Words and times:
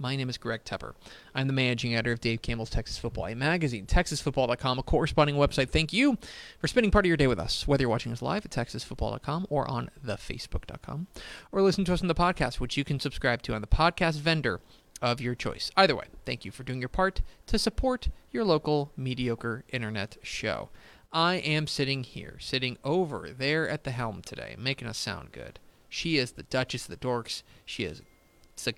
My 0.00 0.14
name 0.14 0.28
is 0.28 0.38
Greg 0.38 0.62
Tepper. 0.64 0.94
I'm 1.34 1.48
the 1.48 1.52
managing 1.52 1.94
editor 1.94 2.12
of 2.12 2.20
Dave 2.20 2.40
Campbell's 2.40 2.70
Texas 2.70 2.98
Football, 2.98 3.26
a 3.26 3.34
magazine, 3.34 3.84
texasfootball.com, 3.84 4.78
a 4.78 4.82
corresponding 4.84 5.34
website. 5.34 5.70
Thank 5.70 5.92
you 5.92 6.16
for 6.60 6.68
spending 6.68 6.92
part 6.92 7.04
of 7.04 7.08
your 7.08 7.16
day 7.16 7.26
with 7.26 7.40
us, 7.40 7.66
whether 7.66 7.82
you're 7.82 7.90
watching 7.90 8.12
us 8.12 8.22
live 8.22 8.44
at 8.44 8.52
texasfootball.com 8.52 9.48
or 9.50 9.68
on 9.68 9.90
thefacebook.com, 10.06 11.08
or 11.50 11.62
listen 11.62 11.84
to 11.84 11.92
us 11.92 12.00
on 12.00 12.06
the 12.06 12.14
podcast, 12.14 12.60
which 12.60 12.76
you 12.76 12.84
can 12.84 13.00
subscribe 13.00 13.42
to 13.42 13.54
on 13.54 13.60
the 13.60 13.66
podcast 13.66 14.20
vendor 14.20 14.60
of 15.02 15.20
your 15.20 15.34
choice. 15.34 15.72
Either 15.76 15.96
way, 15.96 16.06
thank 16.24 16.44
you 16.44 16.52
for 16.52 16.62
doing 16.62 16.78
your 16.78 16.88
part 16.88 17.22
to 17.46 17.58
support 17.58 18.08
your 18.30 18.44
local 18.44 18.92
mediocre 18.96 19.64
internet 19.72 20.16
show. 20.22 20.68
I 21.12 21.36
am 21.36 21.66
sitting 21.66 22.04
here, 22.04 22.36
sitting 22.38 22.78
over 22.84 23.30
there 23.36 23.68
at 23.68 23.82
the 23.82 23.90
helm 23.90 24.22
today, 24.22 24.54
making 24.58 24.86
us 24.86 24.98
sound 24.98 25.32
good. 25.32 25.58
She 25.88 26.18
is 26.18 26.32
the 26.32 26.42
Duchess 26.44 26.84
of 26.84 26.90
the 26.90 26.96
Dorks. 27.04 27.42
She 27.64 27.84
is. 27.84 28.02
It's 28.52 28.66
a, 28.66 28.74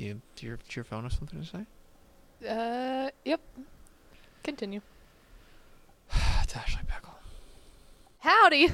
Do 0.00 0.06
you 0.06 0.20
do 0.34 0.46
your, 0.46 0.56
do 0.56 0.62
your 0.76 0.84
phone 0.84 1.02
have 1.02 1.12
something 1.12 1.42
to 1.42 1.46
say? 1.46 1.66
Uh, 2.48 3.10
yep. 3.22 3.38
Continue. 4.42 4.80
it's 6.42 6.56
Ashley 6.56 6.80
Pickle. 6.88 7.12
Howdy. 8.20 8.70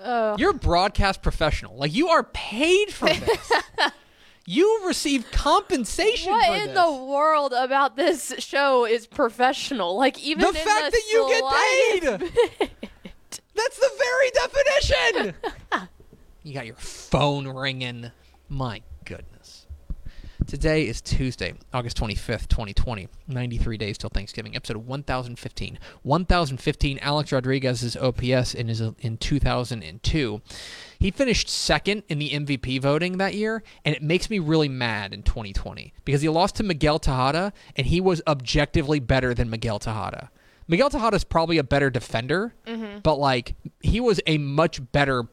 uh, 0.00 0.34
You're 0.40 0.50
a 0.50 0.54
broadcast 0.54 1.22
professional. 1.22 1.76
Like 1.76 1.94
you 1.94 2.08
are 2.08 2.24
paid 2.24 2.90
for 2.92 3.08
this. 3.10 3.52
you 4.44 4.80
receive 4.84 5.30
compensation 5.30 6.32
what 6.32 6.58
in 6.58 6.74
this. 6.74 6.76
the 6.76 6.92
world 6.92 7.52
about 7.56 7.94
this 7.94 8.34
show 8.38 8.86
is 8.86 9.06
professional? 9.06 9.96
Like 9.96 10.18
even 10.18 10.40
the 10.40 10.52
fact 10.52 10.86
the 10.86 10.90
that 10.90 11.04
you 11.12 11.28
get 11.28 12.28
paid. 12.58 12.70
That's 13.54 13.78
the 13.78 13.90
very 13.98 14.30
definition. 14.30 15.34
You 16.48 16.54
got 16.54 16.66
your 16.66 16.76
phone 16.76 17.46
ringing. 17.46 18.10
My 18.48 18.82
goodness. 19.04 19.66
Today 20.46 20.86
is 20.86 21.02
Tuesday, 21.02 21.52
August 21.74 22.00
25th, 22.00 22.48
2020. 22.48 23.08
93 23.26 23.76
days 23.76 23.98
till 23.98 24.08
Thanksgiving. 24.08 24.56
Episode 24.56 24.78
1015. 24.78 25.78
1015, 26.02 26.98
Alex 27.02 27.32
Rodriguez's 27.32 27.96
OPS 27.96 28.54
in, 28.54 28.68
his, 28.68 28.80
in 28.80 29.18
2002. 29.18 30.40
He 30.98 31.10
finished 31.10 31.50
second 31.50 32.04
in 32.08 32.18
the 32.18 32.30
MVP 32.30 32.80
voting 32.80 33.18
that 33.18 33.34
year, 33.34 33.62
and 33.84 33.94
it 33.94 34.02
makes 34.02 34.30
me 34.30 34.38
really 34.38 34.70
mad 34.70 35.12
in 35.12 35.22
2020 35.22 35.92
because 36.06 36.22
he 36.22 36.30
lost 36.30 36.56
to 36.56 36.62
Miguel 36.62 36.98
Tejada, 36.98 37.52
and 37.76 37.88
he 37.88 38.00
was 38.00 38.22
objectively 38.26 39.00
better 39.00 39.34
than 39.34 39.50
Miguel 39.50 39.78
Tejada. 39.78 40.30
Miguel 40.66 40.88
Tejada 40.88 41.16
is 41.16 41.24
probably 41.24 41.58
a 41.58 41.64
better 41.64 41.90
defender, 41.90 42.54
mm-hmm. 42.66 43.00
but 43.00 43.18
like 43.18 43.54
he 43.80 44.00
was 44.00 44.20
a 44.26 44.38
much 44.38 44.92
better 44.92 45.24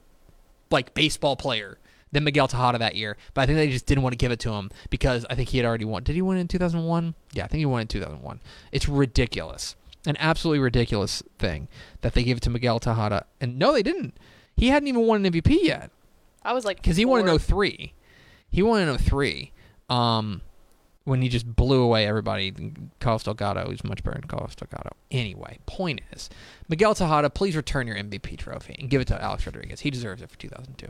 like 0.72 0.94
baseball 0.94 1.36
player 1.36 1.78
than 2.12 2.24
Miguel 2.24 2.48
Tejada 2.48 2.78
that 2.78 2.96
year. 2.96 3.18
But 3.34 3.42
I 3.42 3.46
think 3.46 3.58
they 3.58 3.70
just 3.70 3.86
didn't 3.86 4.04
want 4.04 4.14
to 4.14 4.18
give 4.18 4.32
it 4.32 4.40
to 4.42 4.54
him 4.54 4.72
because 4.90 5.26
I 5.30 5.36
think 5.36 5.50
he 5.50 5.58
had 5.58 5.66
already 5.66 5.86
won. 5.86 6.04
Did 6.04 6.16
he 6.16 6.22
win 6.22 6.38
in 6.38 6.48
2001? 6.48 7.16
Yeah, 7.34 7.44
I 7.44 7.48
think 7.48 7.60
he 7.60 7.66
won 7.66 7.82
in 7.82 7.88
2001. 7.88 8.40
It's 8.72 8.88
ridiculous. 8.88 9.76
An 10.08 10.16
absolutely 10.20 10.60
ridiculous 10.60 11.24
thing 11.40 11.68
that 12.02 12.14
they 12.14 12.24
gave 12.24 12.38
it 12.38 12.44
to 12.44 12.50
Miguel 12.50 12.80
Tejada. 12.80 13.26
And 13.42 13.58
no, 13.58 13.74
they 13.74 13.84
didn't. 13.84 14.16
He 14.56 14.70
hadn't 14.70 14.88
even 14.88 15.02
won 15.02 15.26
an 15.26 15.32
MVP 15.32 15.58
yet 15.64 15.92
I 16.46 16.54
was 16.54 16.64
like, 16.64 16.78
because 16.78 16.96
he 16.96 17.06
won 17.06 17.22
in 17.22 17.28
four. 17.28 17.40
03. 17.40 17.94
He 18.50 18.62
won 18.62 18.88
in 18.88 18.98
03. 18.98 19.52
Um, 19.90 20.42
when 21.06 21.22
he 21.22 21.30
just 21.30 21.56
blew 21.56 21.82
away 21.82 22.06
everybody. 22.06 22.54
Carlos 23.00 23.24
Delgado 23.24 23.70
is 23.70 23.84
much 23.84 24.04
better 24.04 24.20
than 24.20 24.28
Carlos 24.28 24.56
Delgado. 24.56 24.90
Anyway, 25.10 25.60
point 25.66 26.02
is, 26.12 26.30
Miguel 26.68 26.94
Tejada, 26.94 27.30
please 27.30 27.56
return 27.56 27.88
your 27.88 27.96
MVP 27.96 28.38
trophy 28.38 28.76
and 28.78 28.90
give 28.90 29.02
it 29.02 29.08
to 29.08 29.22
Alex 29.22 29.46
Rodriguez. 29.46 29.82
He 29.82 29.90
deserves 29.90 30.22
it 30.22 30.30
for 30.30 30.38
2002. 30.38 30.88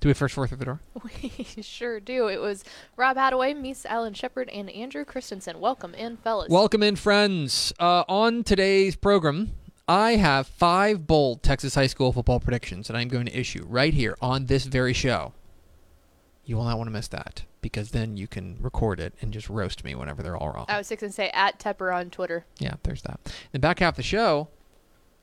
Do 0.00 0.08
we 0.08 0.14
first 0.14 0.34
four 0.34 0.46
through 0.46 0.56
the 0.58 0.64
door? 0.64 0.80
We 1.02 1.62
sure 1.62 2.00
do. 2.00 2.28
It 2.28 2.40
was 2.40 2.64
Rob 2.96 3.16
Hadaway, 3.16 3.54
Mies 3.54 3.86
Allen 3.86 4.14
Shepard, 4.14 4.48
and 4.50 4.68
Andrew 4.70 5.04
Christensen. 5.04 5.60
Welcome 5.60 5.94
in, 5.94 6.16
fellas. 6.18 6.48
Welcome 6.50 6.82
in, 6.82 6.96
friends. 6.96 7.72
Uh, 7.78 8.04
on 8.08 8.42
today's 8.44 8.96
program, 8.96 9.52
I 9.86 10.12
have 10.12 10.46
five 10.48 11.06
bold 11.06 11.42
Texas 11.42 11.74
high 11.74 11.86
school 11.86 12.12
football 12.12 12.40
predictions 12.40 12.88
that 12.88 12.96
I'm 12.96 13.08
going 13.08 13.26
to 13.26 13.38
issue 13.38 13.64
right 13.68 13.94
here 13.94 14.16
on 14.20 14.46
this 14.46 14.64
very 14.64 14.92
show. 14.94 15.32
You 16.44 16.56
will 16.56 16.64
not 16.64 16.78
want 16.78 16.88
to 16.88 16.92
miss 16.92 17.08
that 17.08 17.44
because 17.60 17.90
then 17.90 18.16
you 18.16 18.26
can 18.26 18.56
record 18.60 19.00
it 19.00 19.14
and 19.20 19.32
just 19.32 19.48
roast 19.48 19.84
me 19.84 19.94
whenever 19.94 20.22
they're 20.22 20.36
all 20.36 20.50
wrong. 20.50 20.66
I 20.68 20.78
was 20.78 20.86
six 20.86 21.02
and 21.02 21.12
say 21.12 21.30
at 21.30 21.58
Tepper 21.58 21.94
on 21.94 22.10
Twitter. 22.10 22.44
Yeah, 22.58 22.74
there's 22.82 23.02
that. 23.02 23.20
The 23.52 23.58
back 23.58 23.80
half 23.80 23.94
of 23.94 23.96
the 23.96 24.02
show, 24.02 24.48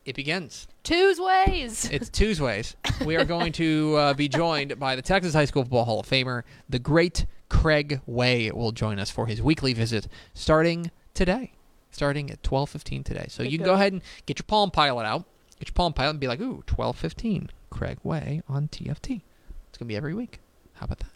it 0.05 0.15
begins. 0.15 0.67
Two's 0.83 1.19
ways. 1.19 1.89
It's 1.91 2.09
Tuesdays. 2.09 2.75
We 3.05 3.15
are 3.15 3.25
going 3.25 3.51
to 3.53 3.95
uh, 3.95 4.13
be 4.13 4.27
joined 4.27 4.79
by 4.79 4.95
the 4.95 5.01
Texas 5.01 5.33
High 5.33 5.45
School 5.45 5.63
Football 5.63 5.85
Hall 5.85 5.99
of 5.99 6.07
Famer, 6.07 6.43
the 6.69 6.79
great 6.79 7.25
Craig 7.49 8.01
Way, 8.05 8.51
will 8.51 8.71
join 8.71 8.99
us 8.99 9.09
for 9.09 9.27
his 9.27 9.41
weekly 9.41 9.73
visit 9.73 10.07
starting 10.33 10.91
today, 11.13 11.53
starting 11.91 12.29
at 12.29 12.43
12:15 12.43 13.03
today. 13.03 13.25
So 13.29 13.43
Good 13.43 13.51
you 13.51 13.57
can 13.57 13.65
go. 13.65 13.71
go 13.71 13.75
ahead 13.75 13.93
and 13.93 14.01
get 14.25 14.37
your 14.39 14.45
Palm 14.45 14.71
Pilot 14.71 15.05
out, 15.05 15.25
get 15.59 15.69
your 15.69 15.73
Palm 15.73 15.93
Pilot, 15.93 16.11
and 16.11 16.19
be 16.19 16.27
like, 16.27 16.41
"Ooh, 16.41 16.63
12:15, 16.67 17.49
Craig 17.69 17.97
Way 18.03 18.41
on 18.47 18.67
TFT." 18.67 19.21
It's 19.69 19.77
gonna 19.77 19.87
be 19.87 19.95
every 19.95 20.13
week. 20.13 20.39
How 20.73 20.85
about 20.85 20.99
that? 20.99 21.14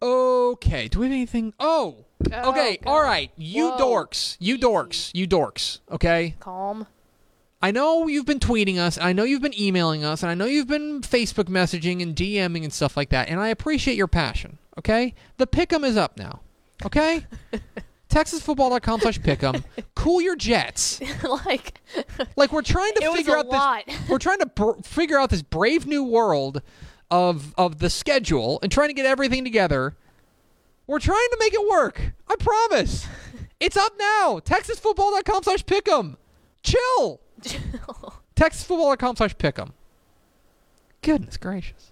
Okay. 0.00 0.88
Do 0.88 1.00
we 1.00 1.06
have 1.06 1.12
anything? 1.12 1.54
Oh. 1.58 2.04
Oh, 2.32 2.50
okay. 2.50 2.78
God. 2.82 2.90
All 2.90 3.02
right. 3.02 3.30
You 3.36 3.70
Whoa. 3.70 3.78
dorks. 4.04 4.36
You 4.40 4.58
dorks. 4.58 5.10
You 5.14 5.26
dorks. 5.26 5.80
Okay. 5.90 6.34
Calm. 6.40 6.86
I 7.60 7.72
know 7.72 8.06
you've 8.06 8.26
been 8.26 8.38
tweeting 8.38 8.78
us, 8.78 8.96
and 8.96 9.06
I 9.06 9.12
know 9.12 9.24
you've 9.24 9.42
been 9.42 9.58
emailing 9.58 10.04
us, 10.04 10.22
and 10.22 10.30
I 10.30 10.34
know 10.34 10.44
you've 10.44 10.68
been 10.68 11.00
Facebook 11.00 11.44
messaging 11.46 12.00
and 12.02 12.14
DMing 12.14 12.62
and 12.62 12.72
stuff 12.72 12.96
like 12.96 13.08
that, 13.10 13.28
and 13.28 13.40
I 13.40 13.48
appreciate 13.48 13.96
your 13.96 14.06
passion, 14.06 14.58
okay? 14.78 15.12
The 15.38 15.46
pick'em 15.48 15.84
is 15.84 15.96
up 15.96 16.16
now, 16.16 16.42
okay? 16.86 17.26
TexasFootball.com 18.10 19.00
slash 19.00 19.18
pick'em. 19.20 19.64
Cool 19.96 20.20
your 20.20 20.36
jets. 20.36 21.00
like 21.46 21.80
Like, 22.36 22.52
we're 22.52 22.62
trying 22.62 22.94
to 22.94 23.12
figure 23.12 23.36
out 23.36 23.48
lot. 23.48 23.86
this... 23.86 24.08
We're 24.08 24.18
trying 24.18 24.38
to 24.38 24.46
br- 24.46 24.80
figure 24.84 25.18
out 25.18 25.30
this 25.30 25.42
brave 25.42 25.84
new 25.84 26.04
world 26.04 26.62
of, 27.10 27.54
of 27.56 27.78
the 27.78 27.90
schedule 27.90 28.58
and 28.62 28.70
trying 28.70 28.88
to 28.88 28.94
get 28.94 29.06
everything 29.06 29.44
together. 29.44 29.96
We're 30.86 31.00
trying 31.00 31.28
to 31.30 31.36
make 31.38 31.52
it 31.54 31.68
work. 31.68 32.12
I 32.28 32.36
promise. 32.36 33.06
It's 33.60 33.76
up 33.76 33.92
now. 33.98 34.40
TexasFootball.com 34.44 35.42
slash 35.42 35.64
pick'em. 35.64 36.16
Chill. 36.62 37.20
TexasFootball.com 38.36 39.16
slash 39.16 39.34
pick'em. 39.34 39.72
Goodness 41.02 41.36
gracious. 41.36 41.90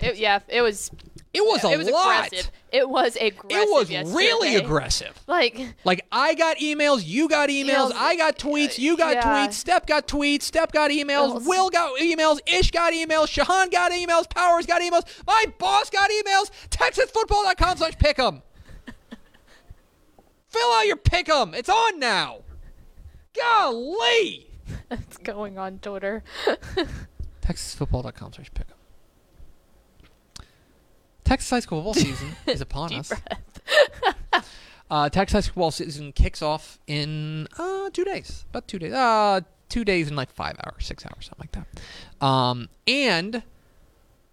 It, 0.00 0.16
yeah, 0.16 0.40
it 0.48 0.62
was. 0.62 0.90
It 1.32 1.42
was 1.42 1.62
a 1.62 1.70
it 1.70 1.78
was 1.78 1.88
lot. 1.88 2.26
aggressive. 2.26 2.50
It 2.72 2.88
was 2.88 3.14
aggressive. 3.16 3.50
It 3.50 3.68
was 3.70 3.88
yesterday. 3.90 4.16
really 4.16 4.56
aggressive. 4.56 5.16
Like, 5.28 5.60
Like 5.84 6.04
I 6.10 6.34
got 6.34 6.56
emails, 6.56 7.06
you 7.06 7.28
got 7.28 7.50
emails, 7.50 7.90
Emails, 7.90 7.92
I 7.94 8.16
got 8.16 8.34
uh, 8.34 8.48
tweets, 8.48 8.78
you 8.78 8.96
got 8.96 9.14
yeah. 9.14 9.22
tweets, 9.46 9.52
Step 9.52 9.86
got 9.86 10.08
tweets, 10.08 10.42
Step 10.42 10.72
got 10.72 10.90
emails, 10.90 11.34
Emails. 11.36 11.46
Will 11.46 11.70
got 11.70 11.98
emails, 12.00 12.40
Ish 12.48 12.72
got 12.72 12.92
emails, 12.92 13.26
Shahan 13.28 13.70
got 13.70 13.92
emails, 13.92 14.28
Powers 14.28 14.66
got 14.66 14.82
emails, 14.82 15.04
my 15.24 15.44
boss 15.58 15.88
got 15.88 16.10
emails, 16.10 16.50
TexasFootball.com 16.70 17.76
slash 17.76 17.94
pick'em. 17.94 18.42
Fill 20.48 20.72
out 20.72 20.86
your 20.86 20.96
pick'em. 20.96 21.54
It's 21.54 21.68
on 21.68 22.00
now. 22.00 22.40
Golly. 23.36 24.48
it's 24.90 25.16
going 25.18 25.58
on 25.58 25.78
Twitter. 25.78 26.24
TexasFootball.com 27.42 28.32
slash 28.32 28.50
pick'em. 28.52 28.69
Texas 31.30 31.48
high 31.48 31.60
school 31.60 31.78
football 31.78 31.94
season 32.06 32.34
is 32.48 32.60
upon 32.60 32.92
us. 32.92 33.12
Uh, 34.90 35.08
Texas 35.08 35.32
high 35.32 35.40
school 35.42 35.52
football 35.52 35.70
season 35.70 36.10
kicks 36.10 36.42
off 36.42 36.80
in 36.88 37.46
uh, 37.56 37.88
two 37.90 38.02
days, 38.02 38.44
about 38.50 38.66
two 38.66 38.80
days, 38.80 38.92
uh, 38.92 39.40
two 39.68 39.84
days 39.84 40.08
and 40.08 40.16
like 40.16 40.32
five 40.32 40.56
hours, 40.66 40.84
six 40.84 41.06
hours, 41.06 41.30
something 41.30 41.48
like 41.48 41.52
that. 41.52 42.26
Um, 42.26 42.68
and 42.88 43.44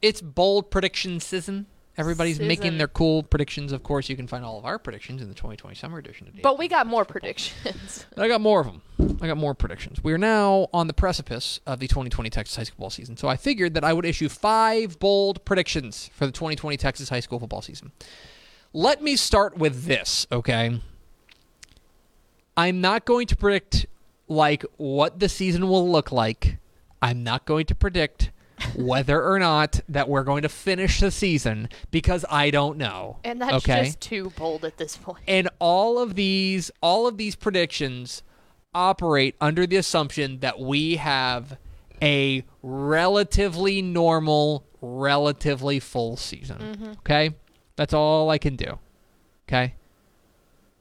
it's 0.01 0.19
bold 0.21 0.71
prediction 0.71 1.19
season. 1.19 1.67
Everybody's 1.97 2.39
making 2.39 2.77
their 2.77 2.87
cool 2.87 3.23
predictions. 3.23 3.71
Of 3.71 3.81
course, 3.81 4.07
you 4.07 4.15
can 4.15 4.27
find 4.27 4.45
all 4.45 4.59
of 4.59 4.65
our 4.65 4.77
predictions 4.77 5.19
in 5.19 5.29
the 5.29 5.33
2020 5.33 5.75
summer 5.75 5.97
edition 5.97 6.27
of 6.27 6.39
But 6.43 6.59
we 6.59 6.67
got 6.67 6.85
more 6.85 7.05
predictions. 7.05 8.05
I 8.17 8.27
got 8.27 8.39
more 8.39 8.59
of 8.59 8.67
them. 8.67 9.17
I 9.19 9.25
got 9.25 9.37
more 9.37 9.55
predictions. 9.55 10.03
We 10.03 10.13
are 10.13 10.17
now 10.19 10.67
on 10.73 10.85
the 10.85 10.93
precipice 10.93 11.59
of 11.65 11.79
the 11.79 11.87
2020 11.87 12.29
Texas 12.29 12.55
high 12.55 12.63
school 12.63 12.75
football 12.75 12.89
season. 12.91 13.17
So 13.17 13.27
I 13.27 13.35
figured 13.35 13.73
that 13.73 13.83
I 13.83 13.93
would 13.93 14.05
issue 14.05 14.29
five 14.29 14.99
bold 14.99 15.43
predictions 15.43 16.11
for 16.13 16.27
the 16.27 16.31
2020 16.31 16.77
Texas 16.77 17.09
high 17.09 17.19
school 17.19 17.39
football 17.39 17.63
season. 17.63 17.91
Let 18.73 19.01
me 19.01 19.15
start 19.15 19.57
with 19.57 19.85
this, 19.85 20.27
okay? 20.31 20.79
I'm 22.55 22.79
not 22.79 23.05
going 23.05 23.25
to 23.27 23.35
predict 23.35 23.87
like 24.27 24.63
what 24.77 25.19
the 25.19 25.29
season 25.29 25.67
will 25.67 25.89
look 25.89 26.11
like. 26.11 26.57
I'm 27.01 27.23
not 27.23 27.45
going 27.45 27.65
to 27.67 27.75
predict 27.75 28.31
whether 28.75 29.23
or 29.23 29.39
not 29.39 29.79
that 29.87 30.09
we're 30.09 30.23
going 30.23 30.41
to 30.41 30.49
finish 30.49 30.99
the 30.99 31.11
season 31.11 31.69
because 31.91 32.25
I 32.29 32.49
don't 32.49 32.77
know. 32.77 33.17
And 33.23 33.41
that's 33.41 33.53
okay? 33.55 33.85
just 33.85 34.01
too 34.01 34.31
bold 34.37 34.65
at 34.65 34.77
this 34.77 34.97
point. 34.97 35.23
and 35.27 35.49
all 35.59 35.99
of 35.99 36.15
these 36.15 36.71
all 36.81 37.07
of 37.07 37.17
these 37.17 37.35
predictions 37.35 38.23
operate 38.73 39.35
under 39.41 39.65
the 39.65 39.75
assumption 39.75 40.39
that 40.39 40.59
we 40.59 40.97
have 40.97 41.57
a 42.01 42.43
relatively 42.61 43.81
normal 43.81 44.65
relatively 44.81 45.79
full 45.79 46.15
season 46.15 46.59
mm-hmm. 46.59 46.91
okay 46.99 47.31
that's 47.75 47.93
all 47.93 48.29
i 48.29 48.37
can 48.37 48.55
do 48.55 48.77
okay 49.47 49.73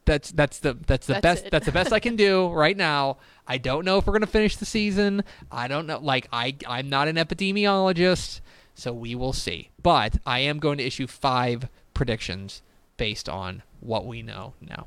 that's 0.06 0.30
that's 0.30 0.60
the 0.60 0.74
that's 0.86 1.06
the 1.06 1.14
That's 1.14 1.22
best 1.22 1.44
it. 1.46 1.50
that's 1.50 1.66
the 1.66 1.72
best 1.72 1.92
i 1.92 2.00
can 2.00 2.16
do 2.16 2.48
right 2.52 2.76
now. 2.76 3.18
I 3.46 3.58
don't 3.58 3.84
know 3.84 3.98
if 3.98 4.06
we're 4.06 4.12
going 4.12 4.22
to 4.22 4.26
finish 4.26 4.56
the 4.56 4.64
season. 4.66 5.22
I 5.52 5.68
don't 5.68 5.86
know 5.86 5.98
like 5.98 6.26
i 6.32 6.54
i'm 6.66 6.88
not 6.88 7.08
an 7.08 7.16
epidemiologist 7.16 8.40
so 8.74 8.92
we 8.92 9.14
will 9.14 9.32
see. 9.32 9.70
But 9.82 10.16
i 10.24 10.38
am 10.40 10.58
going 10.58 10.78
to 10.78 10.84
issue 10.84 11.06
five 11.06 11.68
predictions 11.94 12.62
based 12.96 13.28
on 13.28 13.62
what 13.80 14.06
we 14.06 14.22
know 14.22 14.54
now. 14.60 14.86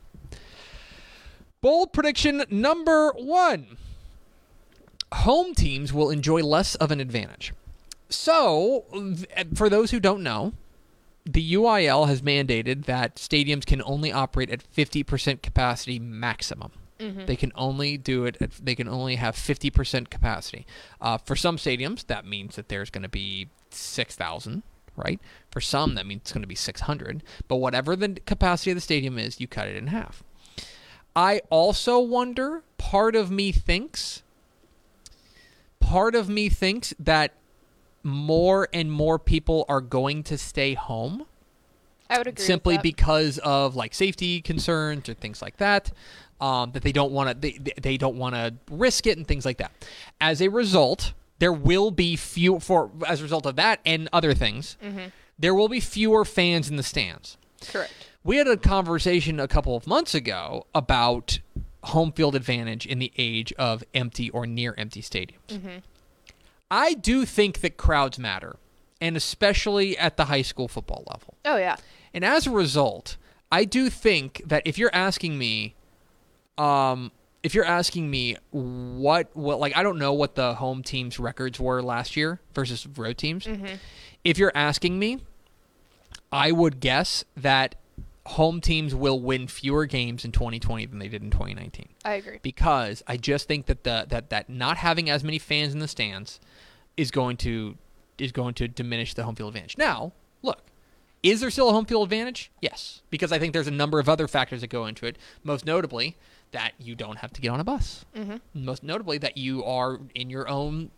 Bold 1.62 1.92
prediction 1.94 2.44
number 2.50 3.12
one. 3.12 3.78
Home 5.14 5.54
teams 5.56 5.92
will 5.92 6.10
enjoy 6.10 6.42
less 6.44 6.76
of 6.76 6.92
an 6.92 7.00
advantage. 7.00 7.54
So 8.10 8.86
for 9.56 9.70
those 9.70 9.92
who 9.92 10.00
don't 10.00 10.24
know 10.24 10.54
the 11.26 11.54
UIL 11.54 12.08
has 12.08 12.22
mandated 12.22 12.86
that 12.86 13.16
stadiums 13.16 13.66
can 13.66 13.82
only 13.84 14.12
operate 14.12 14.50
at 14.50 14.64
50% 14.74 15.42
capacity 15.42 16.00
maximum. 16.00 16.72
They 17.26 17.36
can 17.38 17.54
only 17.56 17.98
do 17.98 18.26
it. 18.26 18.38
At, 18.42 18.52
they 18.52 18.76
can 18.76 18.90
only 18.90 19.16
have 19.16 19.36
50% 19.36 20.10
capacity. 20.10 20.66
Uh, 21.00 21.18
for 21.18 21.36
some 21.36 21.56
stadiums, 21.58 22.06
that 22.08 22.26
means 22.26 22.56
that 22.58 22.68
there's 22.68 22.90
going 22.90 23.04
to 23.04 23.10
be 23.10 23.50
6,000. 23.70 24.64
Right. 24.98 25.22
For 25.50 25.62
some, 25.62 25.96
that 25.96 26.06
means 26.06 26.22
it's 26.24 26.34
going 26.34 26.42
to 26.42 26.48
be 26.48 26.56
600. 26.56 27.24
But 27.48 27.56
whatever 27.58 27.96
the 27.96 28.20
capacity 28.26 28.72
of 28.72 28.76
the 28.76 28.82
stadium 28.82 29.18
is, 29.18 29.40
you 29.40 29.48
cut 29.48 29.70
it 29.70 29.78
in 29.78 29.88
half. 29.88 30.24
I 31.16 31.42
also 31.50 32.00
wonder. 32.00 32.64
Part 32.78 33.16
of 33.16 33.32
me 33.32 33.54
thinks. 33.54 34.24
Part 35.80 36.16
of 36.16 36.28
me 36.28 36.50
thinks 36.50 36.94
that 37.00 37.32
more 38.04 38.68
and 38.74 38.92
more 38.92 39.20
people 39.20 39.66
are 39.70 39.82
going 39.82 40.24
to 40.24 40.38
stay 40.38 40.74
home 40.74 41.26
I 42.10 42.18
would 42.18 42.28
agree. 42.28 42.44
simply 42.44 42.78
because 42.78 43.38
of 43.40 43.76
like 43.76 43.94
safety 43.94 44.42
concerns 44.42 45.08
or 45.10 45.14
things 45.14 45.42
like 45.42 45.58
that 45.58 45.92
um, 46.42 46.72
that 46.72 46.84
they 46.84 46.92
don't 46.94 47.12
want 47.12 47.30
to 47.30 47.36
they, 47.36 47.60
they- 47.82 47.98
don't 47.98 48.16
want 48.16 48.36
to 48.36 48.54
risk 48.72 49.06
it 49.06 49.18
and 49.18 49.28
things 49.28 49.46
like 49.46 49.58
that 49.58 49.72
as 50.22 50.42
a 50.42 50.48
result 50.48 51.14
there 51.40 51.54
will 51.54 51.92
be 51.92 52.16
few 52.16 52.60
for 52.60 52.90
as 53.08 53.20
a 53.20 53.24
result 53.24 53.46
of 53.46 53.56
that 53.58 53.80
and 53.86 54.08
other 54.14 54.34
things 54.34 54.78
Mm-hmm. 54.84 55.08
there 55.38 55.54
will 55.54 55.70
be 55.70 55.80
fewer 55.80 56.24
fans 56.26 56.70
in 56.70 56.78
the 56.78 56.84
stands 56.84 57.38
correct. 57.68 57.94
we 58.24 58.38
had 58.38 58.48
a 58.48 58.58
conversation 58.58 59.40
a 59.40 59.48
couple 59.48 59.76
of 59.76 59.86
months 59.86 60.16
ago 60.16 60.66
about 60.74 61.40
home 61.84 62.12
field 62.12 62.36
advantage 62.36 62.86
in 62.86 63.00
the 63.00 63.12
age 63.18 63.54
of 63.54 63.84
empty 63.94 64.30
or 64.32 64.46
near 64.46 64.76
empty 64.78 65.02
stadiums. 65.02 65.82
I 66.72 66.94
do 66.94 67.26
think 67.26 67.62
that 67.62 67.78
crowds 67.78 68.20
matter, 68.20 68.58
and 69.02 69.18
especially 69.18 69.98
at 69.98 70.18
the 70.18 70.26
high 70.26 70.42
school 70.44 70.68
football 70.68 71.04
level. 71.08 71.36
Oh 71.46 71.58
yeah. 71.58 71.78
And 72.14 72.24
as 72.26 72.48
a 72.48 72.52
result, 72.52 73.18
I 73.52 73.66
do 73.66 73.90
think 73.90 74.42
that 74.46 74.64
if 74.66 74.78
you're 74.78 74.94
asking 74.94 75.38
me, 75.38 75.76
um, 76.58 77.12
if 77.42 77.54
you're 77.56 77.66
asking 77.66 78.10
me 78.10 78.36
what 78.52 79.30
what 79.34 79.60
like 79.60 79.76
I 79.78 79.84
don't 79.84 79.98
know 79.98 80.14
what 80.14 80.36
the 80.36 80.56
home 80.56 80.84
team's 80.84 81.20
records 81.20 81.60
were 81.60 81.82
last 81.82 82.16
year 82.16 82.40
versus 82.54 82.86
road 82.98 83.18
teams. 83.18 83.48
If 84.24 84.38
you're 84.38 84.52
asking 84.54 85.00
me, 85.00 85.20
I 86.32 86.52
would 86.52 86.80
guess 86.80 87.24
that 87.38 87.76
home 88.30 88.62
teams 88.62 88.94
will 88.94 89.20
win 89.20 89.48
fewer 89.48 89.86
games 89.86 90.24
in 90.24 90.32
2020 90.32 90.86
than 90.86 91.00
they 91.00 91.08
did 91.08 91.24
in 91.24 91.32
2019 91.32 91.88
I 92.06 92.14
agree. 92.14 92.40
because 92.44 93.02
I 93.08 93.18
just 93.18 93.48
think 93.48 93.66
that 93.66 93.84
the 93.84 94.06
that 94.10 94.30
that 94.30 94.50
not 94.50 94.78
having 94.78 95.10
as 95.10 95.24
many 95.24 95.40
fans 95.40 95.74
in 95.74 95.80
the 95.80 95.88
stands 95.88 96.40
is 96.96 97.12
going 97.12 97.38
to 97.38 97.76
is 98.20 98.32
going 98.32 98.54
to 98.56 98.68
diminish 98.68 99.14
the 99.14 99.24
home 99.24 99.36
field 99.36 99.50
advantage. 99.50 99.78
Now, 99.78 100.12
look, 100.42 100.62
is 101.24 101.40
there 101.40 101.50
still 101.50 101.70
a 101.70 101.72
home 101.72 101.86
field 101.86 102.04
advantage? 102.04 102.52
Yes, 102.62 103.02
because 103.10 103.32
I 103.32 103.40
think 103.40 103.54
there's 103.54 103.68
a 103.68 103.72
number 103.72 104.00
of 104.00 104.10
other 104.10 104.28
factors 104.28 104.62
that 104.62 104.68
go 104.68 104.86
into 104.86 105.06
it. 105.06 105.18
Most 105.44 105.66
notably, 105.66 106.18
that 106.52 106.74
you 106.78 106.96
don't 106.96 107.18
have 107.18 107.32
to 107.34 107.42
get 107.42 107.50
on 107.50 107.60
a 107.60 107.64
bus. 107.64 108.06
Mm-hmm. 108.16 108.38
Most 108.54 108.84
notably, 108.84 109.18
that 109.20 109.38
you 109.38 109.64
are 109.64 110.00
in 110.14 110.30
your 110.30 110.48
own 110.50 110.92